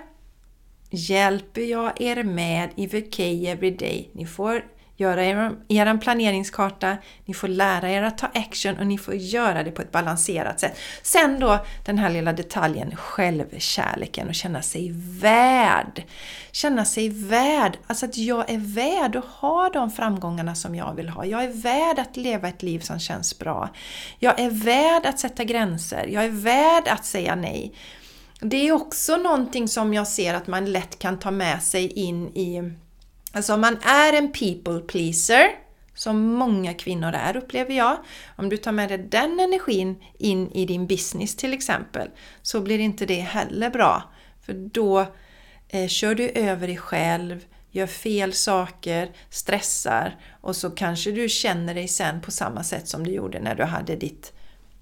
hjälper 0.90 1.60
jag 1.60 2.00
er 2.00 2.22
med 2.22 2.70
i 2.76 2.86
VK 2.86 3.20
Everyday. 3.20 4.10
Ni 4.12 4.26
får 4.26 4.64
göra 4.96 5.24
er, 5.24 5.56
er 5.68 5.96
planeringskarta, 5.98 6.96
ni 7.24 7.34
får 7.34 7.48
lära 7.48 7.90
er 7.90 8.02
att 8.02 8.18
ta 8.18 8.26
action 8.34 8.78
och 8.78 8.86
ni 8.86 8.98
får 8.98 9.14
göra 9.14 9.62
det 9.62 9.70
på 9.70 9.82
ett 9.82 9.92
balanserat 9.92 10.60
sätt. 10.60 10.78
Sen 11.02 11.40
då 11.40 11.58
den 11.84 11.98
här 11.98 12.10
lilla 12.10 12.32
detaljen, 12.32 12.96
självkärleken 12.96 14.28
och 14.28 14.34
känna 14.34 14.62
sig 14.62 14.92
värd. 15.20 16.02
Känna 16.52 16.84
sig 16.84 17.08
värd, 17.08 17.78
alltså 17.86 18.06
att 18.06 18.16
jag 18.16 18.50
är 18.50 18.58
värd 18.58 19.16
att 19.16 19.24
ha 19.24 19.68
de 19.68 19.90
framgångarna 19.90 20.54
som 20.54 20.74
jag 20.74 20.94
vill 20.94 21.08
ha. 21.08 21.24
Jag 21.24 21.44
är 21.44 21.62
värd 21.62 21.98
att 21.98 22.16
leva 22.16 22.48
ett 22.48 22.62
liv 22.62 22.80
som 22.80 22.98
känns 22.98 23.38
bra. 23.38 23.68
Jag 24.18 24.40
är 24.40 24.50
värd 24.50 25.06
att 25.06 25.18
sätta 25.18 25.44
gränser, 25.44 26.06
jag 26.06 26.24
är 26.24 26.30
värd 26.30 26.88
att 26.88 27.04
säga 27.04 27.34
nej. 27.34 27.74
Det 28.40 28.68
är 28.68 28.72
också 28.72 29.16
någonting 29.16 29.68
som 29.68 29.94
jag 29.94 30.08
ser 30.08 30.34
att 30.34 30.46
man 30.46 30.72
lätt 30.72 30.98
kan 30.98 31.18
ta 31.18 31.30
med 31.30 31.62
sig 31.62 31.92
in 31.92 32.28
i 32.28 32.72
Alltså 33.32 33.54
om 33.54 33.60
man 33.60 33.78
är 33.82 34.12
en 34.12 34.32
people 34.32 34.80
pleaser, 34.80 35.50
som 35.94 36.34
många 36.34 36.74
kvinnor 36.74 37.12
är 37.14 37.36
upplever 37.36 37.74
jag. 37.74 37.98
Om 38.36 38.48
du 38.48 38.56
tar 38.56 38.72
med 38.72 38.88
dig 38.88 38.98
den 38.98 39.40
energin 39.40 40.02
in 40.18 40.50
i 40.52 40.66
din 40.66 40.86
business 40.86 41.36
till 41.36 41.52
exempel, 41.52 42.08
så 42.42 42.60
blir 42.60 42.78
inte 42.78 43.06
det 43.06 43.20
heller 43.20 43.70
bra. 43.70 44.02
För 44.46 44.52
då 44.52 45.06
eh, 45.68 45.88
kör 45.88 46.14
du 46.14 46.28
över 46.28 46.66
dig 46.66 46.76
själv, 46.76 47.44
gör 47.70 47.86
fel 47.86 48.32
saker, 48.32 49.10
stressar 49.30 50.16
och 50.40 50.56
så 50.56 50.70
kanske 50.70 51.12
du 51.12 51.28
känner 51.28 51.74
dig 51.74 51.88
sen 51.88 52.20
på 52.20 52.30
samma 52.30 52.64
sätt 52.64 52.88
som 52.88 53.04
du 53.06 53.10
gjorde 53.10 53.40
när 53.40 53.54
du 53.54 53.64
hade 53.64 53.96
ditt 53.96 54.32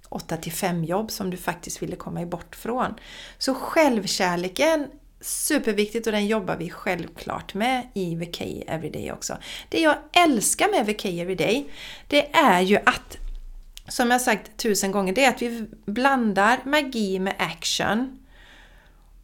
8 0.09 0.37
5 0.53 0.85
jobb 0.85 1.11
som 1.11 1.31
du 1.31 1.37
faktiskt 1.37 1.83
ville 1.83 1.97
komma 1.97 2.27
bort 2.27 2.57
från. 2.57 2.95
Så 3.39 3.55
självkärleken 3.55 4.87
superviktigt 5.21 6.07
och 6.07 6.13
den 6.13 6.27
jobbar 6.27 6.57
vi 6.57 6.71
självklart 6.71 7.55
med 7.55 7.89
i 7.95 8.15
VK 8.15 8.41
Everyday 8.67 9.13
också. 9.13 9.39
Det 9.69 9.81
jag 9.81 9.97
älskar 10.13 10.71
med 10.71 10.87
VK 10.87 11.05
Everyday, 11.05 11.71
det 12.07 12.35
är 12.37 12.61
ju 12.61 12.77
att, 12.77 13.17
som 13.89 14.11
jag 14.11 14.21
sagt 14.21 14.57
tusen 14.57 14.93
gånger, 14.93 15.13
det 15.13 15.25
är 15.25 15.29
att 15.29 15.43
vi 15.43 15.67
blandar 15.85 16.59
magi 16.65 17.19
med 17.19 17.35
action. 17.39 18.17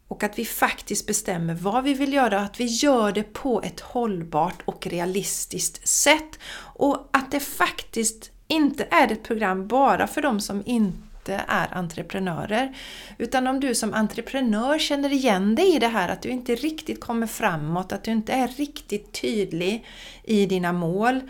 Och 0.09 0.23
att 0.23 0.39
vi 0.39 0.45
faktiskt 0.45 1.07
bestämmer 1.07 1.53
vad 1.53 1.83
vi 1.83 1.93
vill 1.93 2.13
göra, 2.13 2.37
och 2.37 2.45
att 2.45 2.59
vi 2.59 2.65
gör 2.65 3.11
det 3.11 3.33
på 3.33 3.61
ett 3.61 3.79
hållbart 3.79 4.61
och 4.65 4.87
realistiskt 4.87 5.87
sätt. 5.87 6.39
Och 6.59 7.09
att 7.13 7.31
det 7.31 7.39
faktiskt 7.39 8.31
inte 8.47 8.87
är 8.91 9.11
ett 9.11 9.23
program 9.23 9.67
bara 9.67 10.07
för 10.07 10.21
de 10.21 10.41
som 10.41 10.63
inte 10.65 11.06
inte 11.27 11.45
är 11.47 11.77
entreprenörer. 11.77 12.75
Utan 13.17 13.47
om 13.47 13.59
du 13.59 13.75
som 13.75 13.93
entreprenör 13.93 14.79
känner 14.79 15.13
igen 15.13 15.55
dig 15.55 15.75
i 15.75 15.79
det 15.79 15.87
här 15.87 16.09
att 16.09 16.21
du 16.21 16.29
inte 16.29 16.55
riktigt 16.55 16.99
kommer 16.99 17.27
framåt, 17.27 17.91
att 17.91 18.03
du 18.03 18.11
inte 18.11 18.33
är 18.33 18.47
riktigt 18.47 19.21
tydlig 19.21 19.85
i 20.23 20.45
dina 20.45 20.73
mål 20.73 21.21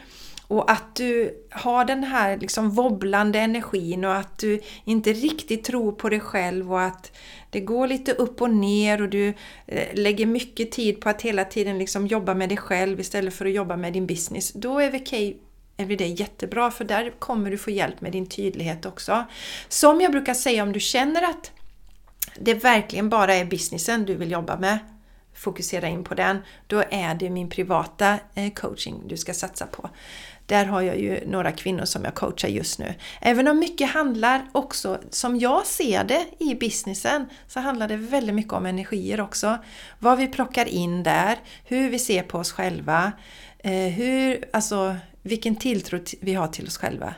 och 0.47 0.71
att 0.71 0.95
du 0.95 1.33
har 1.51 1.85
den 1.85 2.03
här 2.03 2.37
liksom 2.37 2.69
wobblande 2.69 3.39
energin 3.39 4.05
och 4.05 4.15
att 4.15 4.37
du 4.37 4.61
inte 4.85 5.13
riktigt 5.13 5.63
tror 5.63 5.91
på 5.91 6.09
dig 6.09 6.19
själv 6.19 6.73
och 6.73 6.81
att 6.81 7.11
det 7.49 7.59
går 7.59 7.87
lite 7.87 8.13
upp 8.13 8.41
och 8.41 8.49
ner 8.49 9.01
och 9.01 9.09
du 9.09 9.33
eh, 9.65 9.87
lägger 9.93 10.25
mycket 10.25 10.71
tid 10.71 11.01
på 11.01 11.09
att 11.09 11.21
hela 11.21 11.45
tiden 11.45 11.77
liksom 11.77 12.07
jobba 12.07 12.33
med 12.33 12.49
dig 12.49 12.57
själv 12.57 12.99
istället 12.99 13.33
för 13.33 13.45
att 13.45 13.51
jobba 13.51 13.77
med 13.77 13.93
din 13.93 14.07
business. 14.07 14.53
Då 14.53 14.79
är 14.79 14.91
VK 14.91 15.37
Everyday 15.77 16.13
jättebra 16.13 16.71
för 16.71 16.85
där 16.85 17.19
kommer 17.19 17.51
du 17.51 17.57
få 17.57 17.71
hjälp 17.71 18.01
med 18.01 18.11
din 18.11 18.25
tydlighet 18.25 18.85
också. 18.85 19.25
Som 19.69 20.01
jag 20.01 20.11
brukar 20.11 20.33
säga 20.33 20.63
om 20.63 20.71
du 20.71 20.79
känner 20.79 21.23
att 21.23 21.51
det 22.39 22.53
verkligen 22.53 23.09
bara 23.09 23.35
är 23.35 23.45
businessen 23.45 24.05
du 24.05 24.15
vill 24.15 24.31
jobba 24.31 24.57
med, 24.57 24.79
fokusera 25.33 25.87
in 25.87 26.03
på 26.03 26.13
den, 26.13 26.37
då 26.67 26.83
är 26.89 27.15
det 27.15 27.29
min 27.29 27.49
privata 27.49 28.19
eh, 28.35 28.53
coaching 28.53 29.03
du 29.07 29.17
ska 29.17 29.33
satsa 29.33 29.67
på. 29.67 29.89
Där 30.45 30.65
har 30.65 30.81
jag 30.81 30.99
ju 30.99 31.27
några 31.27 31.51
kvinnor 31.51 31.85
som 31.85 32.03
jag 32.03 32.15
coachar 32.15 32.47
just 32.47 32.79
nu. 32.79 32.93
Även 33.21 33.47
om 33.47 33.59
mycket 33.59 33.89
handlar 33.89 34.47
också, 34.51 34.99
som 35.09 35.39
jag 35.39 35.65
ser 35.65 36.03
det 36.03 36.25
i 36.39 36.55
businessen, 36.55 37.25
så 37.47 37.59
handlar 37.59 37.87
det 37.87 37.97
väldigt 37.97 38.35
mycket 38.35 38.53
om 38.53 38.65
energier 38.65 39.21
också. 39.21 39.57
Vad 39.99 40.17
vi 40.17 40.27
plockar 40.27 40.65
in 40.65 41.03
där, 41.03 41.37
hur 41.65 41.89
vi 41.89 41.99
ser 41.99 42.23
på 42.23 42.37
oss 42.37 42.51
själva, 42.51 43.11
eh, 43.59 43.71
hur, 43.71 44.45
alltså 44.53 44.95
vilken 45.27 45.55
tilltro 45.55 45.99
vi 46.19 46.33
har 46.33 46.47
till 46.47 46.67
oss 46.67 46.77
själva. 46.77 47.13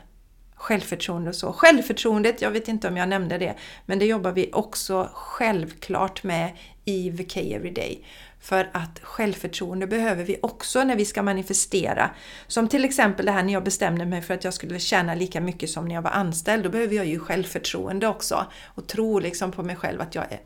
Självförtroende 0.56 1.30
och 1.30 1.36
så. 1.36 1.54
Självförtroendet, 1.54 2.42
jag 2.42 2.52
vet 2.52 2.68
inte 2.68 2.88
om 2.88 2.98
jag 2.98 3.10
nämnde 3.10 3.38
det, 3.38 3.56
men 3.86 4.00
det 4.00 4.06
jobbar 4.06 4.32
vi 4.32 4.50
också 4.54 5.10
självklart 5.14 6.24
med 6.24 6.52
i 6.86 7.10
VK 7.10 7.38
Everyday. 7.38 8.06
För 8.42 8.70
att 8.74 9.00
självförtroende 9.02 9.88
behöver 9.88 10.24
vi 10.24 10.38
också 10.42 10.84
när 10.84 10.96
vi 10.96 11.06
ska 11.06 11.24
manifestera. 11.24 12.10
Som 12.48 12.68
till 12.68 12.86
exempel 12.86 13.26
det 13.26 13.32
här 13.32 13.44
när 13.44 13.54
jag 13.54 13.64
bestämde 13.64 14.06
mig 14.06 14.22
för 14.22 14.34
att 14.34 14.44
jag 14.44 14.54
skulle 14.54 14.80
tjäna 14.80 15.16
lika 15.16 15.42
mycket 15.42 15.70
som 15.70 15.86
när 15.86 15.96
jag 15.96 16.02
var 16.02 16.12
anställd. 16.12 16.64
Då 16.64 16.70
behöver 16.70 16.96
jag 16.96 17.06
ju 17.06 17.20
självförtroende 17.20 18.08
också. 18.08 18.46
Och 18.66 18.88
tro 18.88 19.20
liksom 19.20 19.52
på 19.52 19.64
mig 19.64 19.76
själv 19.76 20.02
att 20.02 20.16
jag, 20.16 20.24
är, 20.32 20.40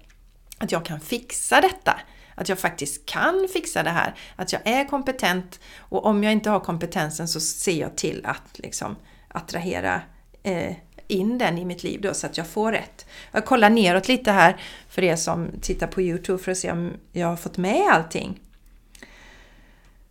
att 0.57 0.71
jag 0.71 0.85
kan 0.85 0.99
fixa 0.99 1.61
detta. 1.61 1.99
Att 2.35 2.49
jag 2.49 2.59
faktiskt 2.59 3.05
kan 3.05 3.47
fixa 3.53 3.83
det 3.83 3.89
här. 3.89 4.15
Att 4.35 4.53
jag 4.53 4.61
är 4.67 4.85
kompetent 4.85 5.59
och 5.77 6.05
om 6.05 6.23
jag 6.23 6.33
inte 6.33 6.49
har 6.49 6.59
kompetensen 6.59 7.27
så 7.27 7.39
ser 7.39 7.79
jag 7.79 7.95
till 7.95 8.25
att 8.25 8.59
liksom 8.59 8.95
attrahera 9.27 10.01
eh, 10.43 10.75
in 11.07 11.37
den 11.37 11.57
i 11.57 11.65
mitt 11.65 11.83
liv 11.83 12.01
då 12.01 12.13
så 12.13 12.27
att 12.27 12.37
jag 12.37 12.47
får 12.47 12.71
rätt. 12.71 13.05
Jag 13.31 13.45
kollar 13.45 13.69
neråt 13.69 14.07
lite 14.07 14.31
här 14.31 14.61
för 14.89 15.03
er 15.03 15.15
som 15.15 15.47
tittar 15.61 15.87
på 15.87 16.01
Youtube 16.01 16.43
för 16.43 16.51
att 16.51 16.57
se 16.57 16.71
om 16.71 16.93
jag 17.11 17.27
har 17.27 17.35
fått 17.35 17.57
med 17.57 17.87
allting. 17.91 18.39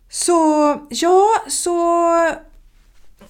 Så 0.09 0.41
ja, 0.89 1.29
så 1.47 1.77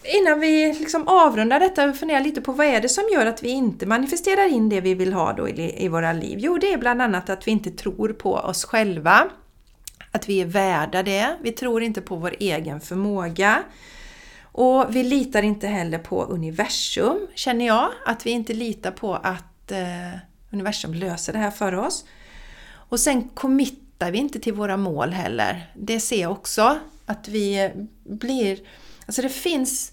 innan 0.05 0.39
vi 0.39 0.73
liksom 0.73 1.07
avrundar 1.07 1.59
detta 1.59 1.89
och 1.89 1.95
funderar 1.95 2.21
lite 2.21 2.41
på 2.41 2.51
vad 2.51 2.67
är 2.67 2.81
det 2.81 2.89
som 2.89 3.03
gör 3.13 3.25
att 3.25 3.43
vi 3.43 3.49
inte 3.49 3.85
manifesterar 3.85 4.47
in 4.47 4.69
det 4.69 4.81
vi 4.81 4.93
vill 4.93 5.13
ha 5.13 5.33
då 5.33 5.49
i, 5.49 5.85
i 5.85 5.87
våra 5.87 6.13
liv? 6.13 6.39
Jo, 6.41 6.57
det 6.57 6.73
är 6.73 6.77
bland 6.77 7.01
annat 7.01 7.29
att 7.29 7.47
vi 7.47 7.51
inte 7.51 7.71
tror 7.71 8.13
på 8.13 8.33
oss 8.33 8.65
själva. 8.65 9.29
Att 10.11 10.29
vi 10.29 10.41
är 10.41 10.45
värda 10.45 11.03
det. 11.03 11.37
Vi 11.41 11.51
tror 11.51 11.83
inte 11.83 12.01
på 12.01 12.15
vår 12.15 12.35
egen 12.39 12.81
förmåga. 12.81 13.63
Och 14.41 14.95
vi 14.95 15.03
litar 15.03 15.43
inte 15.43 15.67
heller 15.67 15.99
på 15.99 16.23
universum, 16.23 17.27
känner 17.35 17.65
jag. 17.65 17.89
Att 18.05 18.25
vi 18.25 18.31
inte 18.31 18.53
litar 18.53 18.91
på 18.91 19.15
att 19.15 19.71
eh, 19.71 20.19
universum 20.51 20.93
löser 20.93 21.33
det 21.33 21.39
här 21.39 21.51
för 21.51 21.75
oss. 21.75 22.05
Och 22.89 22.99
sen 22.99 23.29
committar 23.29 24.11
vi 24.11 24.17
inte 24.17 24.39
till 24.39 24.53
våra 24.53 24.77
mål 24.77 25.13
heller. 25.13 25.71
Det 25.75 25.99
ser 25.99 26.21
jag 26.21 26.31
också. 26.31 26.79
Att 27.05 27.27
vi 27.27 27.71
blir... 28.03 28.59
Alltså 29.05 29.21
det 29.21 29.29
finns 29.29 29.92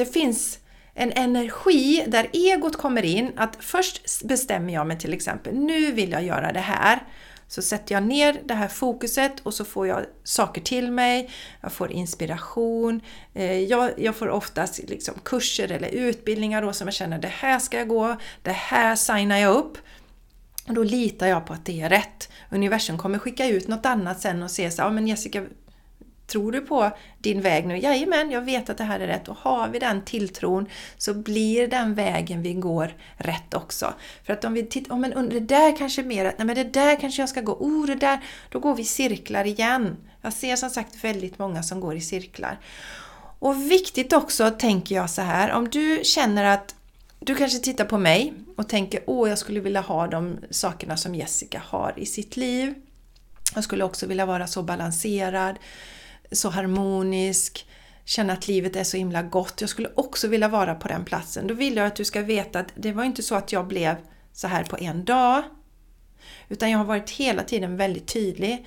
det 0.00 0.06
finns 0.06 0.58
en 0.94 1.12
energi 1.12 2.04
där 2.06 2.28
egot 2.32 2.76
kommer 2.76 3.02
in. 3.02 3.32
Att 3.36 3.56
först 3.60 4.24
bestämmer 4.24 4.72
jag 4.72 4.86
mig 4.86 4.98
till 4.98 5.12
exempel, 5.12 5.54
nu 5.54 5.92
vill 5.92 6.12
jag 6.12 6.24
göra 6.24 6.52
det 6.52 6.60
här. 6.60 7.02
Så 7.48 7.62
sätter 7.62 7.94
jag 7.94 8.02
ner 8.02 8.40
det 8.44 8.54
här 8.54 8.68
fokuset 8.68 9.40
och 9.42 9.54
så 9.54 9.64
får 9.64 9.86
jag 9.86 10.04
saker 10.24 10.60
till 10.60 10.90
mig, 10.92 11.30
jag 11.60 11.72
får 11.72 11.92
inspiration. 11.92 13.00
Eh, 13.34 13.58
jag, 13.58 13.90
jag 13.96 14.16
får 14.16 14.28
oftast 14.28 14.78
liksom 14.88 15.14
kurser 15.24 15.72
eller 15.72 15.88
utbildningar 15.88 16.62
då 16.62 16.72
som 16.72 16.86
jag 16.86 16.94
känner, 16.94 17.18
det 17.18 17.28
här 17.28 17.58
ska 17.58 17.78
jag 17.78 17.88
gå, 17.88 18.16
det 18.42 18.52
här 18.52 18.96
signar 18.96 19.38
jag 19.38 19.56
upp. 19.56 19.78
Och 20.68 20.74
då 20.74 20.82
litar 20.82 21.26
jag 21.26 21.46
på 21.46 21.52
att 21.52 21.64
det 21.64 21.80
är 21.80 21.88
rätt. 21.88 22.28
Universum 22.50 22.98
kommer 22.98 23.18
skicka 23.18 23.46
ut 23.46 23.68
något 23.68 23.86
annat 23.86 24.20
sen 24.20 24.42
och 24.42 24.50
säga 24.50 24.70
så 24.70 24.82
ja 24.82 24.90
men 24.90 25.08
Jessica, 25.08 25.44
Tror 26.30 26.52
du 26.52 26.60
på 26.60 26.90
din 27.18 27.40
väg 27.40 27.66
nu? 27.66 27.78
Jajamän, 27.78 28.30
jag 28.30 28.40
vet 28.40 28.70
att 28.70 28.78
det 28.78 28.84
här 28.84 29.00
är 29.00 29.06
rätt. 29.06 29.28
Och 29.28 29.36
har 29.36 29.68
vi 29.68 29.78
den 29.78 30.04
tilltron 30.04 30.66
så 30.96 31.14
blir 31.14 31.68
den 31.68 31.94
vägen 31.94 32.42
vi 32.42 32.52
går 32.52 32.94
rätt 33.16 33.54
också. 33.54 33.94
För 34.24 34.32
att 34.32 34.44
om 34.44 34.54
vi 34.54 34.66
tittar, 34.66 34.94
oh, 34.94 34.98
men 34.98 35.28
det 35.28 35.40
där 35.40 35.76
kanske 35.76 36.02
är 36.02 36.06
mer, 36.06 36.24
nej 36.24 36.46
men 36.46 36.54
det 36.54 36.64
där 36.64 37.00
kanske 37.00 37.22
jag 37.22 37.28
ska 37.28 37.40
gå, 37.40 37.52
oh 37.52 37.86
det 37.86 37.94
där, 37.94 38.18
då 38.48 38.58
går 38.58 38.74
vi 38.74 38.82
i 38.82 38.84
cirklar 38.84 39.44
igen. 39.44 39.96
Jag 40.22 40.32
ser 40.32 40.56
som 40.56 40.70
sagt 40.70 41.04
väldigt 41.04 41.38
många 41.38 41.62
som 41.62 41.80
går 41.80 41.96
i 41.96 42.00
cirklar. 42.00 42.58
Och 43.38 43.70
viktigt 43.70 44.12
också, 44.12 44.50
tänker 44.50 44.94
jag 44.94 45.10
så 45.10 45.22
här, 45.22 45.52
om 45.52 45.68
du 45.68 46.00
känner 46.04 46.44
att 46.44 46.74
du 47.20 47.34
kanske 47.34 47.58
tittar 47.58 47.84
på 47.84 47.98
mig 47.98 48.32
och 48.56 48.68
tänker 48.68 49.02
åh, 49.06 49.28
jag 49.28 49.38
skulle 49.38 49.60
vilja 49.60 49.80
ha 49.80 50.06
de 50.06 50.38
sakerna 50.50 50.96
som 50.96 51.14
Jessica 51.14 51.62
har 51.66 51.94
i 51.96 52.06
sitt 52.06 52.36
liv. 52.36 52.74
Jag 53.54 53.64
skulle 53.64 53.84
också 53.84 54.06
vilja 54.06 54.26
vara 54.26 54.46
så 54.46 54.62
balanserad 54.62 55.56
så 56.32 56.48
harmonisk, 56.48 57.66
känna 58.04 58.32
att 58.32 58.48
livet 58.48 58.76
är 58.76 58.84
så 58.84 58.96
himla 58.96 59.22
gott. 59.22 59.60
Jag 59.60 59.70
skulle 59.70 59.90
också 59.94 60.28
vilja 60.28 60.48
vara 60.48 60.74
på 60.74 60.88
den 60.88 61.04
platsen. 61.04 61.46
Då 61.46 61.54
vill 61.54 61.76
jag 61.76 61.86
att 61.86 61.96
du 61.96 62.04
ska 62.04 62.22
veta 62.22 62.60
att 62.60 62.72
det 62.74 62.92
var 62.92 63.04
inte 63.04 63.22
så 63.22 63.34
att 63.34 63.52
jag 63.52 63.66
blev 63.66 63.96
så 64.32 64.48
här 64.48 64.64
på 64.64 64.76
en 64.78 65.04
dag. 65.04 65.42
Utan 66.48 66.70
jag 66.70 66.78
har 66.78 66.84
varit 66.84 67.10
hela 67.10 67.42
tiden 67.42 67.76
väldigt 67.76 68.06
tydlig. 68.06 68.66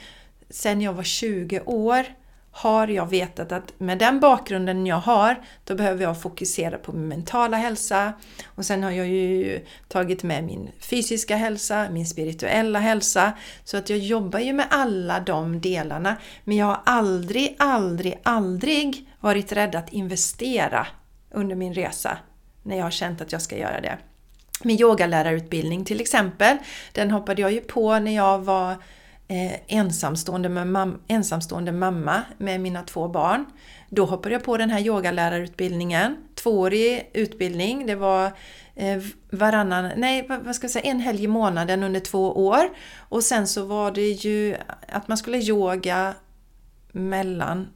Sen 0.49 0.81
jag 0.81 0.93
var 0.93 1.03
20 1.03 1.61
år 1.61 2.05
har 2.55 2.87
jag 2.87 3.09
vetat 3.09 3.51
att 3.51 3.73
med 3.79 3.97
den 3.97 4.19
bakgrunden 4.19 4.85
jag 4.85 4.97
har, 4.97 5.43
då 5.63 5.75
behöver 5.75 6.03
jag 6.03 6.21
fokusera 6.21 6.77
på 6.77 6.91
min 6.91 7.07
mentala 7.07 7.57
hälsa. 7.57 8.13
Och 8.45 8.65
sen 8.65 8.83
har 8.83 8.91
jag 8.91 9.07
ju 9.07 9.65
tagit 9.87 10.23
med 10.23 10.43
min 10.43 10.71
fysiska 10.79 11.35
hälsa, 11.35 11.87
min 11.91 12.05
spirituella 12.05 12.79
hälsa. 12.79 13.33
Så 13.63 13.77
att 13.77 13.89
jag 13.89 13.99
jobbar 13.99 14.39
ju 14.39 14.53
med 14.53 14.65
alla 14.69 15.19
de 15.19 15.61
delarna. 15.61 16.15
Men 16.43 16.57
jag 16.57 16.65
har 16.65 16.79
aldrig, 16.85 17.55
aldrig, 17.59 18.19
aldrig 18.23 19.09
varit 19.19 19.51
rädd 19.51 19.75
att 19.75 19.93
investera 19.93 20.87
under 21.31 21.55
min 21.55 21.73
resa. 21.73 22.17
När 22.63 22.77
jag 22.77 22.83
har 22.83 22.91
känt 22.91 23.21
att 23.21 23.31
jag 23.31 23.41
ska 23.41 23.57
göra 23.57 23.81
det. 23.81 23.97
Min 24.63 24.81
yogalärarutbildning 24.81 25.85
till 25.85 26.01
exempel, 26.01 26.57
den 26.91 27.11
hoppade 27.11 27.41
jag 27.41 27.51
ju 27.51 27.61
på 27.61 27.99
när 27.99 28.15
jag 28.15 28.39
var 28.39 28.75
eh, 29.27 29.53
ensamstående, 29.67 30.49
med 30.49 30.67
mam 30.67 30.99
ensamstående 31.07 31.71
mamma 31.71 32.21
med 32.37 32.61
mina 32.61 32.83
två 32.83 33.07
barn. 33.07 33.45
Då 33.89 34.05
hoppade 34.05 34.35
jag 34.35 34.43
på 34.43 34.57
den 34.57 34.69
här 34.69 34.79
yogalärarutbildningen. 34.79 36.17
Tvåårig 36.35 37.09
utbildning. 37.13 37.85
Det 37.85 37.95
var 37.95 38.25
eh, 38.75 39.01
varannan, 39.29 39.91
nej 39.97 40.27
vad 40.43 40.55
ska 40.55 40.65
jag 40.65 40.71
säga, 40.71 40.91
en 40.91 40.99
helg 40.99 41.23
i 41.23 41.27
månaden 41.27 41.83
under 41.83 41.99
två 41.99 42.45
år. 42.45 42.69
Och 42.97 43.23
sen 43.23 43.47
så 43.47 43.65
var 43.65 43.91
det 43.91 44.09
ju 44.09 44.55
att 44.87 45.07
man 45.07 45.17
skulle 45.17 45.37
yoga 45.37 46.13
mellan 46.91 47.67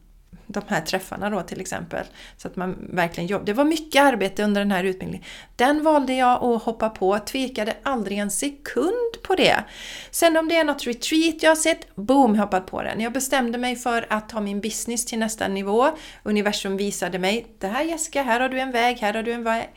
de 0.48 0.64
här 0.68 0.82
träffarna 0.82 1.30
då 1.30 1.42
till 1.42 1.62
exempel. 1.62 2.06
Så 2.38 2.48
att 2.48 2.56
man 2.56 2.88
verkligen 2.90 3.28
jobb. 3.28 3.46
Det 3.46 3.54
var 3.54 3.66
mycket 3.66 4.02
arbete 4.02 4.44
under 4.44 4.62
den 4.62 4.72
här 4.72 4.84
utbildningen. 4.84 5.26
Den 5.56 5.84
valde 5.84 6.14
jag 6.14 6.44
att 6.44 6.64
hoppa 6.64 6.90
på, 6.90 7.20
tvekade 7.20 7.78
aldrig 7.84 8.18
en 8.18 8.32
sekund 8.32 9.22
på 9.24 9.36
det. 9.36 9.64
Sen 10.12 10.38
om 10.38 10.48
det 10.48 10.58
är 10.58 10.64
något 10.64 10.88
retreat 10.88 11.44
jag 11.44 11.52
har 11.52 11.56
sett, 11.56 11.96
boom, 11.96 12.36
hoppat 12.36 12.66
på 12.66 12.84
den. 12.84 13.02
Jag 13.02 13.14
bestämde 13.14 13.58
mig 13.58 13.76
för 13.76 14.06
att 14.10 14.30
ta 14.30 14.42
min 14.42 14.62
business 14.62 15.06
till 15.06 15.20
nästa 15.20 15.48
nivå. 15.48 15.90
Universum 16.24 16.78
visade 16.78 17.20
mig, 17.20 17.48
det 17.60 17.68
här 17.68 17.84
Jessica, 17.84 18.24
här 18.24 18.40
har 18.40 18.50
du 18.50 18.60
en 18.60 18.72
väg, 18.72 18.98
här 18.98 19.14
har 19.14 19.24
du 19.24 19.32
en 19.32 19.44
väg. 19.44 19.70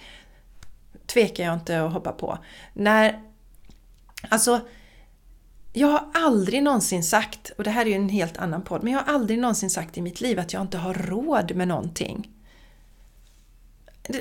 Tvekar 1.07 1.45
jag 1.45 1.55
inte 1.55 1.83
att 1.83 1.93
hoppa 1.93 2.13
på. 2.13 2.39
När, 2.73 3.21
alltså 4.29 4.61
jag 5.73 5.89
har 5.89 6.07
aldrig 6.15 6.63
någonsin 6.63 7.05
sagt, 7.05 7.53
och 7.59 7.65
det 7.65 7.71
här 7.71 7.87
är 7.87 7.91
ju 7.91 7.95
en 7.95 8.09
helt 8.09 8.37
annan 8.37 8.63
podd, 8.63 8.83
men 8.83 8.93
jag 8.93 9.01
har 9.01 9.15
aldrig 9.15 9.39
någonsin 9.39 9.71
sagt 9.71 9.99
i 9.99 10.03
mitt 10.03 10.21
liv 10.21 10.39
att 10.39 10.53
jag 10.53 10.63
inte 10.63 10.79
har 10.79 10.95
råd 10.95 11.55
med 11.55 11.69
någonting. 11.69 12.29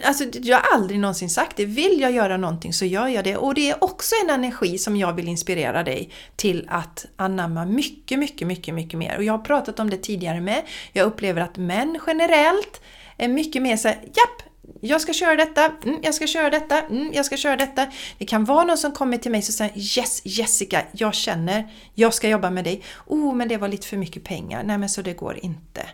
Alltså, 0.04 0.24
jag 0.34 0.58
har 0.58 0.76
aldrig 0.78 1.00
någonsin 1.00 1.30
sagt 1.30 1.58
det. 1.58 1.66
Vill 1.66 2.00
jag 2.02 2.12
göra 2.12 2.38
någonting 2.38 2.74
så 2.74 2.86
gör 2.86 3.08
jag 3.08 3.24
det. 3.24 3.38
Och 3.38 3.54
det 3.54 3.70
är 3.70 3.84
också 3.84 4.16
en 4.24 4.30
energi 4.30 4.78
som 4.78 4.96
jag 4.96 5.14
vill 5.14 5.28
inspirera 5.28 5.84
dig 5.84 6.10
till 6.36 6.68
att 6.70 7.06
anamma 7.16 7.66
mycket, 7.66 8.20
mycket, 8.20 8.48
mycket, 8.48 8.74
mycket 8.74 9.00
mer. 9.00 9.18
Och 9.18 9.24
jag 9.24 9.34
har 9.34 9.40
pratat 9.46 9.80
om 9.80 9.90
det 9.90 9.98
tidigare 9.98 10.42
med. 10.42 10.64
Jag 10.94 11.06
upplever 11.06 11.42
att 11.42 11.58
män 11.58 12.00
generellt 12.08 12.82
är 13.18 13.28
mycket 13.28 13.62
mer 13.62 13.78
såhär, 13.78 13.98
japp, 14.04 14.49
jag 14.82 15.02
ska 15.02 15.14
köra 15.14 15.36
detta, 15.36 15.72
mm, 15.84 16.00
jag 16.04 16.16
ska 16.16 16.28
köra 16.28 16.50
detta, 16.50 16.82
mm, 16.82 17.12
jag 17.14 17.26
ska 17.26 17.38
köra 17.38 17.56
detta. 17.56 17.88
Det 18.18 18.26
kan 18.26 18.46
vara 18.46 18.64
någon 18.64 18.78
som 18.78 18.92
kommer 18.92 19.18
till 19.18 19.32
mig 19.32 19.38
och 19.38 19.44
säger 19.44 19.78
Yes 19.78 20.22
Jessica, 20.24 20.84
jag 20.92 21.14
känner, 21.14 21.72
jag 21.94 22.14
ska 22.14 22.30
jobba 22.30 22.50
med 22.50 22.64
dig. 22.64 22.84
Oh, 23.06 23.36
men 23.36 23.48
det 23.48 23.58
var 23.58 23.68
lite 23.68 23.88
för 23.88 23.98
mycket 23.98 24.24
pengar. 24.24 24.64
Nej, 24.64 24.78
men 24.78 24.90
så 24.90 25.02
det 25.02 25.14
går 25.14 25.40
inte. 25.42 25.86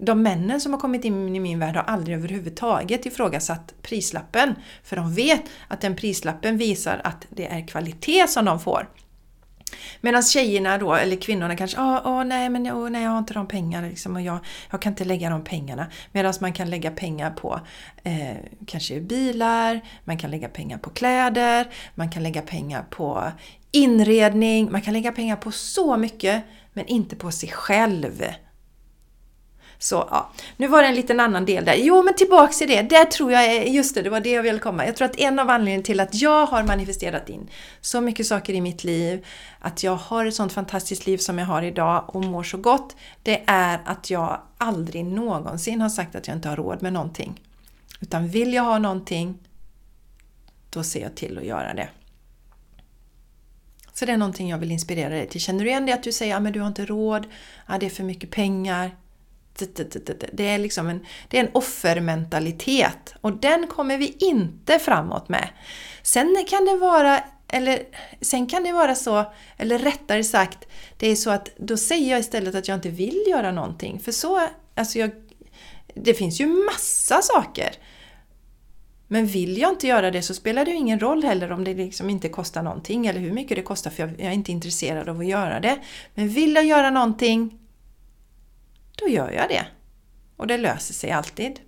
De 0.00 0.22
männen 0.22 0.60
som 0.60 0.72
har 0.72 0.80
kommit 0.80 1.04
in 1.04 1.36
i 1.36 1.40
min 1.40 1.58
värld 1.58 1.76
har 1.76 1.82
aldrig 1.82 2.16
överhuvudtaget 2.16 3.06
ifrågasatt 3.06 3.74
prislappen. 3.82 4.54
För 4.82 4.96
de 4.96 5.14
vet 5.14 5.42
att 5.68 5.80
den 5.80 5.96
prislappen 5.96 6.58
visar 6.58 7.00
att 7.04 7.26
det 7.30 7.46
är 7.46 7.66
kvalitet 7.66 8.28
som 8.28 8.44
de 8.44 8.60
får. 8.60 8.88
Medan 10.00 10.22
tjejerna 10.22 10.78
då, 10.78 10.94
eller 10.94 11.16
kvinnorna 11.16 11.56
kanske, 11.56 11.80
åh, 11.80 12.00
åh 12.04 12.24
nej 12.24 12.48
men 12.48 12.66
åh, 12.66 12.90
nej, 12.90 13.02
jag 13.02 13.10
har 13.10 13.18
inte 13.18 13.34
de 13.34 13.48
pengarna 13.48 13.88
liksom, 13.88 14.16
och 14.16 14.22
jag, 14.22 14.38
jag 14.70 14.82
kan 14.82 14.92
inte 14.92 15.04
lägga 15.04 15.30
de 15.30 15.44
pengarna. 15.44 15.86
Medan 16.12 16.34
man 16.40 16.52
kan 16.52 16.70
lägga 16.70 16.90
pengar 16.90 17.30
på 17.30 17.60
eh, 18.02 18.36
kanske 18.66 19.00
bilar, 19.00 19.80
man 20.04 20.18
kan 20.18 20.30
lägga 20.30 20.48
pengar 20.48 20.78
på 20.78 20.90
kläder, 20.90 21.68
man 21.94 22.10
kan 22.10 22.22
lägga 22.22 22.42
pengar 22.42 22.84
på 22.90 23.32
inredning, 23.70 24.72
man 24.72 24.80
kan 24.80 24.92
lägga 24.94 25.12
pengar 25.12 25.36
på 25.36 25.52
så 25.52 25.96
mycket 25.96 26.44
men 26.72 26.86
inte 26.86 27.16
på 27.16 27.30
sig 27.30 27.48
själv. 27.48 28.24
Så 29.78 30.08
ja, 30.10 30.30
nu 30.56 30.66
var 30.68 30.82
det 30.82 30.88
en 30.88 30.94
liten 30.94 31.20
annan 31.20 31.44
del 31.44 31.64
där. 31.64 31.74
Jo, 31.74 32.02
men 32.02 32.14
tillbaks 32.14 32.58
till 32.58 32.68
det. 32.68 32.82
Där 32.82 33.04
tror 33.04 33.32
jag, 33.32 33.56
eh, 33.56 33.74
just 33.74 33.94
det, 33.94 34.02
det 34.02 34.10
var 34.10 34.20
det 34.20 34.30
jag 34.30 34.42
ville 34.42 34.58
komma. 34.58 34.86
Jag 34.86 34.96
tror 34.96 35.08
att 35.08 35.20
en 35.20 35.38
av 35.38 35.50
anledningarna 35.50 35.82
till 35.82 36.00
att 36.00 36.14
jag 36.14 36.46
har 36.46 36.62
manifesterat 36.62 37.28
in 37.28 37.50
så 37.80 38.00
mycket 38.00 38.26
saker 38.26 38.54
i 38.54 38.60
mitt 38.60 38.84
liv, 38.84 39.26
att 39.58 39.82
jag 39.82 39.96
har 39.96 40.26
ett 40.26 40.34
sånt 40.34 40.52
fantastiskt 40.52 41.06
liv 41.06 41.18
som 41.18 41.38
jag 41.38 41.46
har 41.46 41.62
idag 41.62 42.14
och 42.16 42.24
mår 42.24 42.42
så 42.42 42.56
gott, 42.56 42.96
det 43.22 43.42
är 43.46 43.80
att 43.84 44.10
jag 44.10 44.40
aldrig 44.58 45.04
någonsin 45.04 45.80
har 45.80 45.88
sagt 45.88 46.14
att 46.14 46.26
jag 46.26 46.36
inte 46.36 46.48
har 46.48 46.56
råd 46.56 46.82
med 46.82 46.92
någonting. 46.92 47.40
Utan 48.00 48.28
vill 48.28 48.54
jag 48.54 48.62
ha 48.62 48.78
någonting, 48.78 49.38
då 50.70 50.82
ser 50.82 51.02
jag 51.02 51.14
till 51.14 51.38
att 51.38 51.44
göra 51.44 51.74
det. 51.74 51.88
Så 53.92 54.06
det 54.06 54.12
är 54.12 54.16
någonting 54.16 54.50
jag 54.50 54.58
vill 54.58 54.72
inspirera 54.72 55.08
dig 55.08 55.28
till. 55.28 55.40
Känner 55.40 55.64
du 55.64 55.70
igen 55.70 55.86
det 55.86 55.92
att 55.92 56.02
du 56.02 56.12
säger 56.12 56.36
att 56.36 56.46
ah, 56.46 56.50
du 56.50 56.60
har 56.60 56.68
inte 56.68 56.86
råd, 56.86 57.26
ja, 57.66 57.78
det 57.78 57.86
är 57.86 57.90
för 57.90 58.04
mycket 58.04 58.30
pengar, 58.30 58.96
det 60.32 60.48
är 60.48 60.58
liksom 60.58 60.88
en, 60.88 61.06
det 61.28 61.38
är 61.38 61.44
en 61.44 61.50
offermentalitet 61.52 63.14
och 63.20 63.32
den 63.32 63.66
kommer 63.66 63.98
vi 63.98 64.16
inte 64.18 64.78
framåt 64.78 65.28
med. 65.28 65.48
Sen 66.02 66.44
kan 66.48 66.64
det 66.64 66.76
vara 66.76 67.20
eller 67.52 67.82
sen 68.20 68.46
kan 68.46 68.62
det 68.62 68.72
vara 68.72 68.94
så, 68.94 69.32
eller 69.56 69.78
rättare 69.78 70.24
sagt, 70.24 70.68
det 70.96 71.08
är 71.08 71.16
så 71.16 71.30
att 71.30 71.48
då 71.56 71.76
säger 71.76 72.10
jag 72.10 72.20
istället 72.20 72.54
att 72.54 72.68
jag 72.68 72.74
inte 72.76 72.88
vill 72.88 73.24
göra 73.28 73.52
någonting. 73.52 74.00
För 74.00 74.12
så, 74.12 74.48
alltså 74.74 74.98
jag, 74.98 75.10
det 75.94 76.14
finns 76.14 76.40
ju 76.40 76.46
massa 76.46 77.22
saker. 77.22 77.70
Men 79.10 79.26
vill 79.26 79.58
jag 79.58 79.70
inte 79.70 79.86
göra 79.86 80.10
det 80.10 80.22
så 80.22 80.34
spelar 80.34 80.64
det 80.64 80.70
ju 80.70 80.76
ingen 80.76 81.00
roll 81.00 81.24
heller 81.24 81.52
om 81.52 81.64
det 81.64 81.74
liksom 81.74 82.10
inte 82.10 82.28
kostar 82.28 82.62
någonting 82.62 83.06
eller 83.06 83.20
hur 83.20 83.32
mycket 83.32 83.56
det 83.56 83.62
kostar 83.62 83.90
för 83.90 84.02
jag 84.02 84.20
är 84.20 84.30
inte 84.30 84.52
intresserad 84.52 85.08
av 85.08 85.20
att 85.20 85.26
göra 85.26 85.60
det. 85.60 85.78
Men 86.14 86.28
vill 86.28 86.54
jag 86.54 86.64
göra 86.64 86.90
någonting 86.90 87.58
då 88.98 89.08
gör 89.08 89.30
jag 89.30 89.48
det. 89.48 89.66
Och 90.36 90.46
det 90.46 90.56
löser 90.56 90.94
sig 90.94 91.10
alltid. 91.10 91.60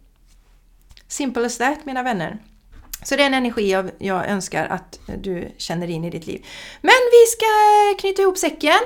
Simple 1.08 1.46
as 1.46 1.58
that 1.58 1.84
mina 1.84 2.02
vänner. 2.02 2.38
Så 3.02 3.16
det 3.16 3.22
är 3.22 3.26
en 3.26 3.34
energi 3.34 3.70
jag, 3.70 3.90
jag 3.98 4.28
önskar 4.28 4.66
att 4.66 5.00
du 5.18 5.52
känner 5.56 5.90
in 5.90 6.04
i 6.04 6.10
ditt 6.10 6.26
liv. 6.26 6.46
Men 6.80 6.94
vi 7.10 7.26
ska 7.30 7.46
knyta 8.00 8.22
ihop 8.22 8.38
säcken. 8.38 8.80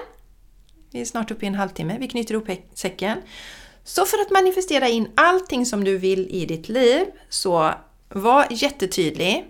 Vi 0.91 1.01
är 1.01 1.05
snart 1.05 1.31
uppe 1.31 1.45
i 1.45 1.49
en 1.49 1.55
halvtimme. 1.55 1.99
Vi 1.99 2.09
knyter 2.09 2.35
ihop 2.35 2.49
säcken. 2.75 3.23
Så 3.85 4.07
för 4.07 4.19
att 4.19 4.31
manifestera 4.31 4.89
in 4.89 5.09
allting 5.15 5.67
som 5.67 5.85
du 5.85 5.99
vill 5.99 6.27
i 6.31 6.47
ditt 6.47 6.69
liv, 6.69 7.07
så 7.29 7.75
var 8.09 8.47
jättetydlig. 8.51 9.45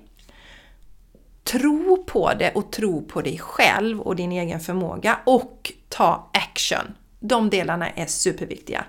Tro 1.44 2.04
på 2.06 2.32
det 2.38 2.52
och 2.54 2.72
tro 2.72 3.04
på 3.04 3.20
dig 3.20 3.38
själv 3.38 4.00
och 4.00 4.16
din 4.16 4.32
egen 4.32 4.60
förmåga 4.60 5.18
och 5.24 5.72
ta 5.88 6.30
action. 6.32 6.94
De 7.26 7.50
delarna 7.50 7.90
är 7.90 8.06
superviktiga. 8.06 8.84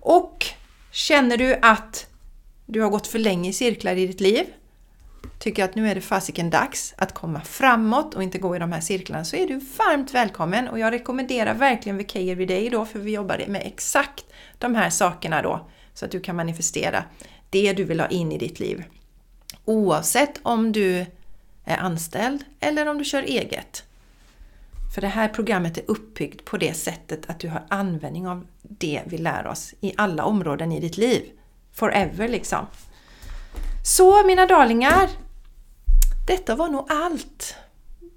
Och 0.00 0.46
känner 0.90 1.36
du 1.36 1.58
att 1.62 2.06
du 2.66 2.80
har 2.80 2.90
gått 2.90 3.06
för 3.06 3.18
länge 3.18 3.50
i 3.50 3.52
cirklar 3.52 3.96
i 3.96 4.06
ditt 4.06 4.20
liv, 4.20 4.44
tycker 5.38 5.64
att 5.64 5.74
nu 5.74 5.88
är 5.90 5.94
det 5.94 6.00
fasiken 6.00 6.50
dags 6.50 6.94
att 6.96 7.14
komma 7.14 7.40
framåt 7.40 8.14
och 8.14 8.22
inte 8.22 8.38
gå 8.38 8.56
i 8.56 8.58
de 8.58 8.72
här 8.72 8.80
cirklarna 8.80 9.24
så 9.24 9.36
är 9.36 9.46
du 9.46 9.60
varmt 9.78 10.14
välkommen 10.14 10.68
och 10.68 10.78
jag 10.78 10.92
rekommenderar 10.92 11.54
verkligen 11.54 11.98
VK 11.98 12.16
Everyday 12.16 12.68
då 12.68 12.84
för 12.84 12.98
vi 12.98 13.12
jobbar 13.12 13.44
med 13.48 13.62
exakt 13.64 14.24
de 14.58 14.74
här 14.74 14.90
sakerna 14.90 15.42
då 15.42 15.68
så 15.94 16.04
att 16.04 16.10
du 16.10 16.20
kan 16.20 16.36
manifestera 16.36 17.04
det 17.50 17.72
du 17.72 17.84
vill 17.84 18.00
ha 18.00 18.08
in 18.08 18.32
i 18.32 18.38
ditt 18.38 18.60
liv. 18.60 18.84
Oavsett 19.64 20.40
om 20.42 20.72
du 20.72 21.06
är 21.64 21.76
anställd 21.76 22.44
eller 22.60 22.88
om 22.88 22.98
du 22.98 23.04
kör 23.04 23.22
eget. 23.22 23.84
För 24.94 25.00
det 25.00 25.08
här 25.08 25.28
programmet 25.28 25.78
är 25.78 25.84
uppbyggt 25.86 26.44
på 26.44 26.56
det 26.56 26.74
sättet 26.74 27.30
att 27.30 27.40
du 27.40 27.48
har 27.48 27.62
användning 27.68 28.28
av 28.28 28.46
det 28.62 29.02
vi 29.06 29.18
lär 29.18 29.46
oss 29.46 29.74
i 29.80 29.92
alla 29.96 30.24
områden 30.24 30.72
i 30.72 30.80
ditt 30.80 30.96
liv. 30.96 31.22
Forever 31.72 32.28
liksom. 32.28 32.66
Så 33.84 34.26
mina 34.26 34.46
darlingar, 34.46 35.10
detta 36.26 36.56
var 36.56 36.68
nog 36.68 36.86
allt 36.88 37.56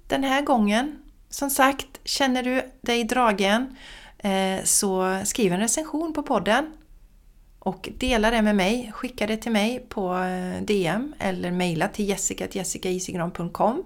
den 0.06 0.24
här 0.24 0.42
gången. 0.42 0.98
Som 1.28 1.50
sagt, 1.50 2.00
känner 2.04 2.42
du 2.42 2.62
dig 2.80 3.04
dragen 3.04 3.76
eh, 4.18 4.64
så 4.64 5.20
skriv 5.24 5.52
en 5.52 5.60
recension 5.60 6.12
på 6.12 6.22
podden 6.22 6.72
och 7.58 7.88
dela 7.98 8.30
det 8.30 8.42
med 8.42 8.56
mig. 8.56 8.92
Skicka 8.94 9.26
det 9.26 9.36
till 9.36 9.52
mig 9.52 9.86
på 9.88 10.14
eh, 10.14 10.62
DM 10.62 11.14
eller 11.18 11.50
mejla 11.50 11.88
till 11.88 12.08
jessica.jessicaisigran.com 12.08 13.84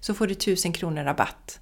så 0.00 0.14
får 0.14 0.26
du 0.26 0.32
1000 0.32 0.72
kronor 0.72 1.04
rabatt 1.04 1.60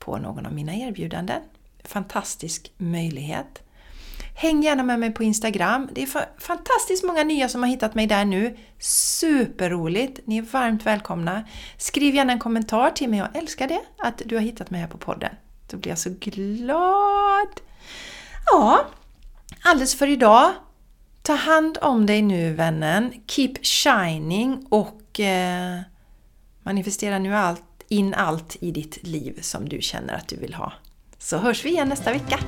på 0.00 0.16
någon 0.18 0.46
av 0.46 0.52
mina 0.52 0.74
erbjudanden. 0.74 1.42
Fantastisk 1.84 2.72
möjlighet! 2.76 3.62
Häng 4.34 4.62
gärna 4.62 4.82
med 4.82 5.00
mig 5.00 5.10
på 5.10 5.22
Instagram. 5.22 5.88
Det 5.92 6.02
är 6.02 6.40
fantastiskt 6.40 7.04
många 7.04 7.24
nya 7.24 7.48
som 7.48 7.62
har 7.62 7.70
hittat 7.70 7.94
mig 7.94 8.06
där 8.06 8.24
nu. 8.24 8.56
Superroligt! 8.78 10.20
Ni 10.24 10.38
är 10.38 10.42
varmt 10.42 10.86
välkomna. 10.86 11.44
Skriv 11.76 12.14
gärna 12.14 12.32
en 12.32 12.38
kommentar 12.38 12.90
till 12.90 13.08
mig. 13.08 13.18
Jag 13.18 13.36
älskar 13.36 13.68
det, 13.68 13.80
att 13.98 14.22
du 14.26 14.34
har 14.34 14.42
hittat 14.42 14.70
mig 14.70 14.80
här 14.80 14.88
på 14.88 14.98
podden. 14.98 15.34
Då 15.70 15.76
blir 15.76 15.90
jag 15.90 15.98
så 15.98 16.10
glad! 16.20 17.60
Ja, 18.46 18.84
alldeles 19.62 19.94
för 19.94 20.06
idag. 20.06 20.52
Ta 21.22 21.34
hand 21.34 21.78
om 21.82 22.06
dig 22.06 22.22
nu 22.22 22.52
vännen. 22.52 23.12
Keep 23.26 23.54
shining 23.62 24.66
och 24.68 25.20
eh, 25.20 25.80
manifestera 26.62 27.18
nu 27.18 27.34
allt, 27.34 27.62
in 27.90 28.14
allt 28.14 28.56
i 28.60 28.70
ditt 28.70 29.06
liv 29.06 29.38
som 29.40 29.68
du 29.68 29.80
känner 29.80 30.14
att 30.14 30.28
du 30.28 30.36
vill 30.36 30.54
ha. 30.54 30.72
Så 31.18 31.38
hörs 31.38 31.64
vi 31.64 31.68
igen 31.70 31.88
nästa 31.88 32.12
vecka. 32.12 32.38